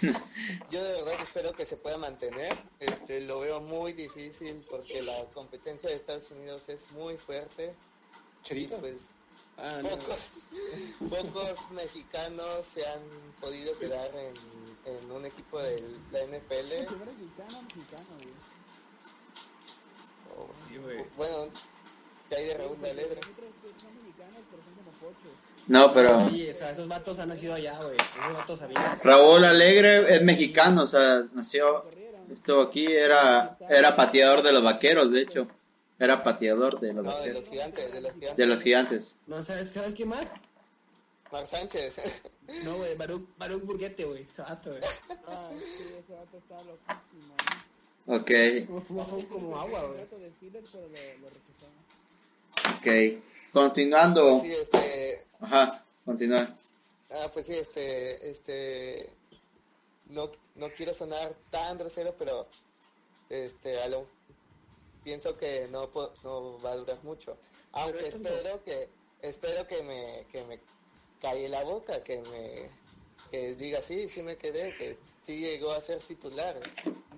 [0.70, 5.24] yo de verdad espero que se pueda mantener, este, lo veo muy difícil porque la
[5.32, 7.74] competencia de Estados Unidos es muy fuerte
[8.12, 8.78] y Charito.
[8.80, 9.08] pues
[9.60, 9.88] Ah, no.
[9.90, 10.30] pocos,
[11.10, 14.34] pocos mexicanos se han podido quedar en,
[14.84, 15.80] en un equipo de
[16.12, 17.04] la NFL.
[17.04, 18.34] mexicano, mexicano, güey.
[20.36, 21.02] o- Sí, güey.
[21.16, 21.50] bueno,
[22.28, 25.32] que hay de Raúl pero son como pochos.
[25.66, 27.96] No, pero Sí, o sea, esos vatos han nacido allá, güey.
[27.96, 28.98] Esos vatos sabían.
[29.02, 31.84] Raúl Alegre es mexicano, o sea, nació,
[32.32, 35.46] estuvo aquí, era, era pateador de los vaqueros, de hecho.
[35.98, 37.36] Era pateador de los No, de vaqueros.
[37.40, 38.36] los gigantes, de los gigantes.
[38.36, 39.18] De los gigantes.
[39.26, 40.26] No, ¿sabes, ¿sabes quién más?
[41.32, 41.96] Mar Sánchez.
[42.64, 44.22] No, güey, Baruch, Baruch Burguete, güey.
[44.22, 44.80] Ese vato, güey.
[45.26, 47.34] Ah, sí, ese vato está loquísimo,
[48.06, 48.16] ¿no?
[48.16, 48.30] Ok,
[48.66, 50.00] Como fumó como agua, güey.
[52.78, 53.22] Ok.
[53.52, 54.40] Continuando.
[54.40, 56.48] sí, este, Ajá, continúa.
[57.10, 59.10] ah, pues sí, este, este,
[60.06, 62.46] no, no quiero sonar tan grosero, pero,
[63.30, 64.06] este, a lo,
[65.04, 65.88] pienso que no,
[66.22, 67.36] no va a durar mucho.
[67.72, 68.88] Aunque espero que,
[69.22, 70.60] espero que me, que me
[71.20, 72.70] calle la boca, que me,
[73.30, 76.58] que diga sí, sí me quedé, que sí llegó a ser titular.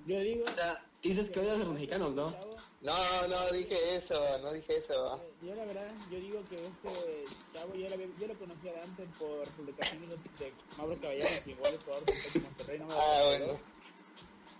[0.07, 2.35] Yo digo, O sea, dices que odias a los mexicanos, ¿no?
[2.81, 5.17] No, no dije eso, no dije eso.
[5.17, 8.73] eh, yo la verdad, yo digo que este chavo yo lo, había- yo lo conocía
[8.73, 12.95] de antes por publicaciones de Mauro Caballero, que igual es jugador de Monterrey, no me
[12.95, 13.47] Ah, acuerdo.
[13.47, 13.61] bueno.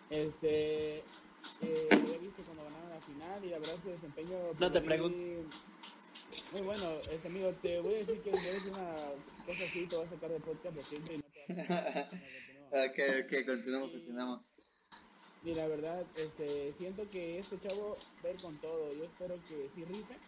[0.09, 1.15] Este,
[1.61, 4.53] eh, lo había visto cuando ganaron la final y la verdad su desempeño...
[4.55, 5.17] No te pregunto.
[6.51, 9.15] Muy bueno, este amigo, te voy a decir que en vez de una
[9.45, 12.11] cosa así te voy a sacar de podcast de siempre y no te vas a...
[12.73, 14.57] Ok, ok, continuamos, continuamos.
[15.43, 18.93] Y la verdad, este, siento que este chavo va a ir con todo.
[18.93, 20.23] Yo espero que sí rife,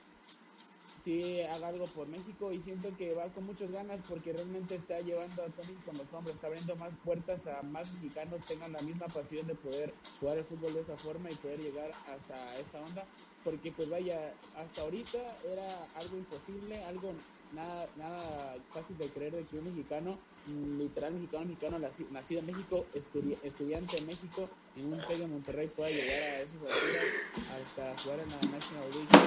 [1.03, 5.01] sí haga algo por México y siento que va con muchas ganas porque realmente está
[5.01, 8.83] llevando a Tony con los hombres, está abriendo más puertas a más mexicanos tengan la
[8.83, 12.83] misma pasión de poder jugar el fútbol de esa forma y poder llegar hasta esa
[12.83, 13.11] onda.
[13.43, 19.49] Porque pues vaya, hasta ahorita era algo imposible, algo nada, nada fácil de creer de
[19.49, 24.87] que un mexicano, literal mexicano, mexicano, naci- nacido en México, estudi- estudiante en México, en
[24.87, 29.19] un TEC de Monterrey pueda llegar a esas alturas hasta jugar en la National League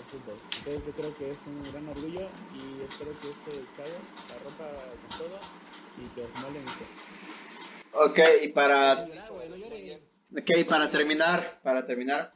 [0.00, 0.38] al.
[0.58, 4.66] Entonces yo creo que es un gran orgullo y espero que este chavo la rompa
[5.00, 5.38] con todo
[5.98, 6.84] y que os mole mucho.
[7.92, 9.06] Ok, y para,
[10.90, 12.34] terminar, para terminar,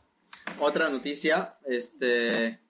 [0.60, 2.60] otra noticia, este,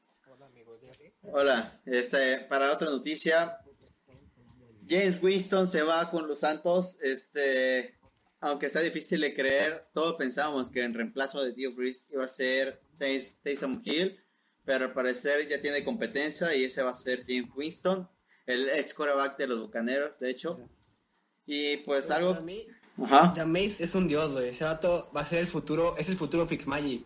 [1.31, 3.59] Hola este, para otra noticia,
[4.89, 6.97] James Winston se va con los Santos.
[7.03, 7.99] Este,
[8.41, 12.29] aunque sea difícil de creer, todos pensábamos que en reemplazo de Dio Breeze iba a
[12.29, 14.19] ser Taysom Hill,
[14.69, 18.07] pero al parecer ya tiene competencia y ese va a ser James Winston,
[18.45, 20.61] el ex quarterback de los Bucaneros, de hecho.
[21.47, 22.33] Y pues algo...
[22.33, 22.67] Para mí,
[23.03, 23.33] Ajá.
[23.79, 24.51] Es un dios, güey.
[24.51, 27.03] Ese vato va a ser el futuro, es el futuro Fitzmagic.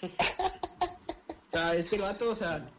[0.02, 2.70] o sea, es que el vato, o sea,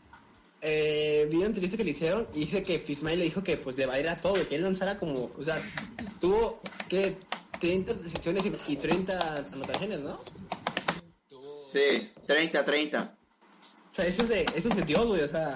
[0.62, 3.76] eh, vi una entrevista que le hicieron y dice que Fitzmagic le dijo que pues
[3.76, 5.62] le va a ir a todo, que él lanzara como, o sea,
[6.22, 7.18] tuvo que
[7.60, 10.18] 30 recepciones y 30 anotaciones, ¿no?
[11.38, 13.18] Sí, 30, 30.
[14.02, 15.56] Sea, eso es de, eso es de Dios, güey, o sea.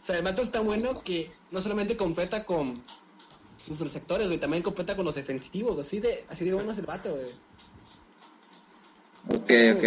[0.00, 2.84] O sea, el mato está bueno que no solamente completa con
[3.66, 6.86] sus receptores, güey, también completa con los defensivos, así de, así de bueno es el
[6.86, 7.32] vato, güey.
[9.30, 9.84] Ok, ok.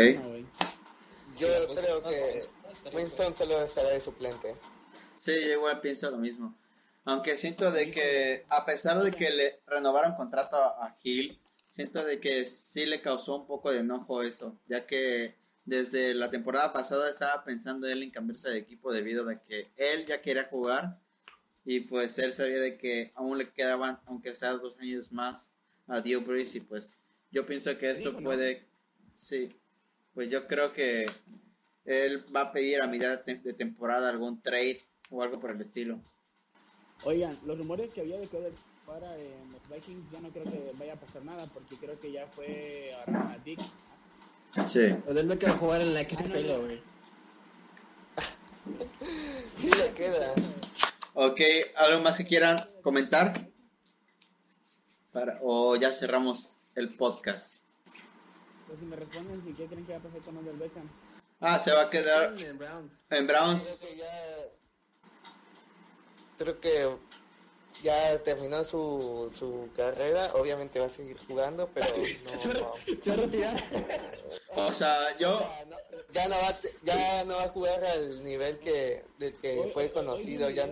[1.38, 2.46] Yo creo que
[2.94, 4.58] Winston solo estará de suplente.
[5.18, 6.54] Sí, yo igual pienso lo mismo.
[7.06, 11.40] Aunque siento de que, a pesar de que le renovaron contrato a Gil,
[11.70, 15.36] siento de que sí le causó un poco de enojo eso, ya que
[15.66, 20.06] desde la temporada pasada estaba pensando él en cambiarse de equipo debido a que él
[20.06, 21.00] ya quería jugar
[21.66, 25.52] y pues él sabía de que aún le quedaban, aunque sea dos años más,
[25.88, 27.02] a Dio Breeze y pues
[27.32, 28.64] yo pienso que esto puede,
[29.16, 29.50] sí,
[30.14, 31.08] pues yo creo que
[31.86, 36.00] él va a pedir a mitad de temporada algún trade o algo por el estilo.
[37.04, 38.38] Oigan, los rumores que había de que
[38.86, 42.12] para en los Vikings ya no creo que vaya a pasar nada porque creo que
[42.12, 43.60] ya fue a Dick.
[44.66, 44.96] Sí.
[45.08, 46.82] O no quiere jugar en la XFL, ah, güey.
[49.60, 50.34] sí le queda.
[51.14, 51.40] Ok,
[51.76, 53.34] ¿algo más que quieran comentar?
[55.12, 57.62] Para, o ya cerramos el podcast.
[58.68, 60.90] Pues si me responden, si qué creen que va a pasar con el Beckham.
[61.42, 62.94] Ah, se va a quedar en Browns.
[63.10, 63.64] En Browns.
[63.64, 64.36] Creo que ya...
[66.38, 66.98] Creo que
[67.86, 71.86] ya terminó su, su carrera, obviamente va a seguir jugando, pero
[74.56, 74.66] no...
[74.68, 75.40] o sea, yo...
[76.12, 80.50] ya, no va, ya no va a jugar al nivel que del que fue conocido.
[80.50, 80.66] ya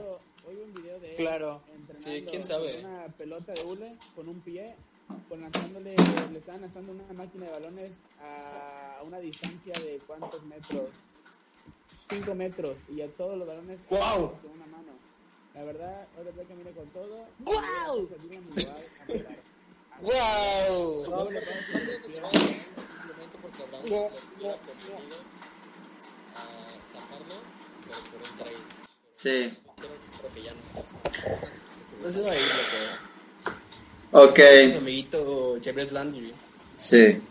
[0.46, 1.62] Hoy un video de claro.
[2.04, 2.82] Sí, quién sabe.
[2.82, 4.76] Con una pelota de hule con un pie,
[5.30, 5.96] con lanzándole,
[6.32, 7.92] le estaban lanzando una máquina de balones
[8.22, 10.90] a una distancia de cuántos metros,
[12.10, 14.34] 5 metros, y a todos los balones wow.
[14.42, 15.03] con una mano.
[15.54, 17.28] La verdad, ahora que mire con todo.
[17.40, 18.10] ¡Guau!
[20.02, 21.06] ¡Guau!
[21.06, 21.46] Simplemente
[23.40, 23.92] porque hablamos de
[24.36, 25.18] hubiera convenido
[26.34, 26.44] a
[26.92, 27.36] sacarlo,
[27.86, 28.58] pero por un trade.
[29.12, 29.56] Sí.
[29.78, 29.94] Creo
[30.34, 30.60] que ya no.
[32.04, 32.42] No se va a ir,
[34.12, 34.30] loco.
[34.30, 34.40] Ok.
[34.40, 35.60] Mi amiguito
[35.92, 36.34] Landry.
[36.52, 37.22] Sí.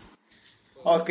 [0.83, 1.09] Ok.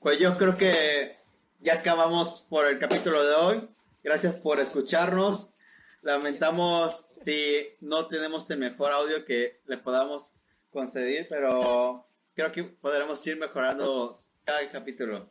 [0.00, 1.16] Pues yo creo que
[1.60, 3.66] ya acabamos por el capítulo de hoy.
[4.02, 5.53] Gracias por escucharnos.
[6.04, 10.34] Lamentamos si no tenemos el mejor audio que le podamos
[10.70, 15.30] conceder, pero creo que podremos ir mejorando cada capítulo.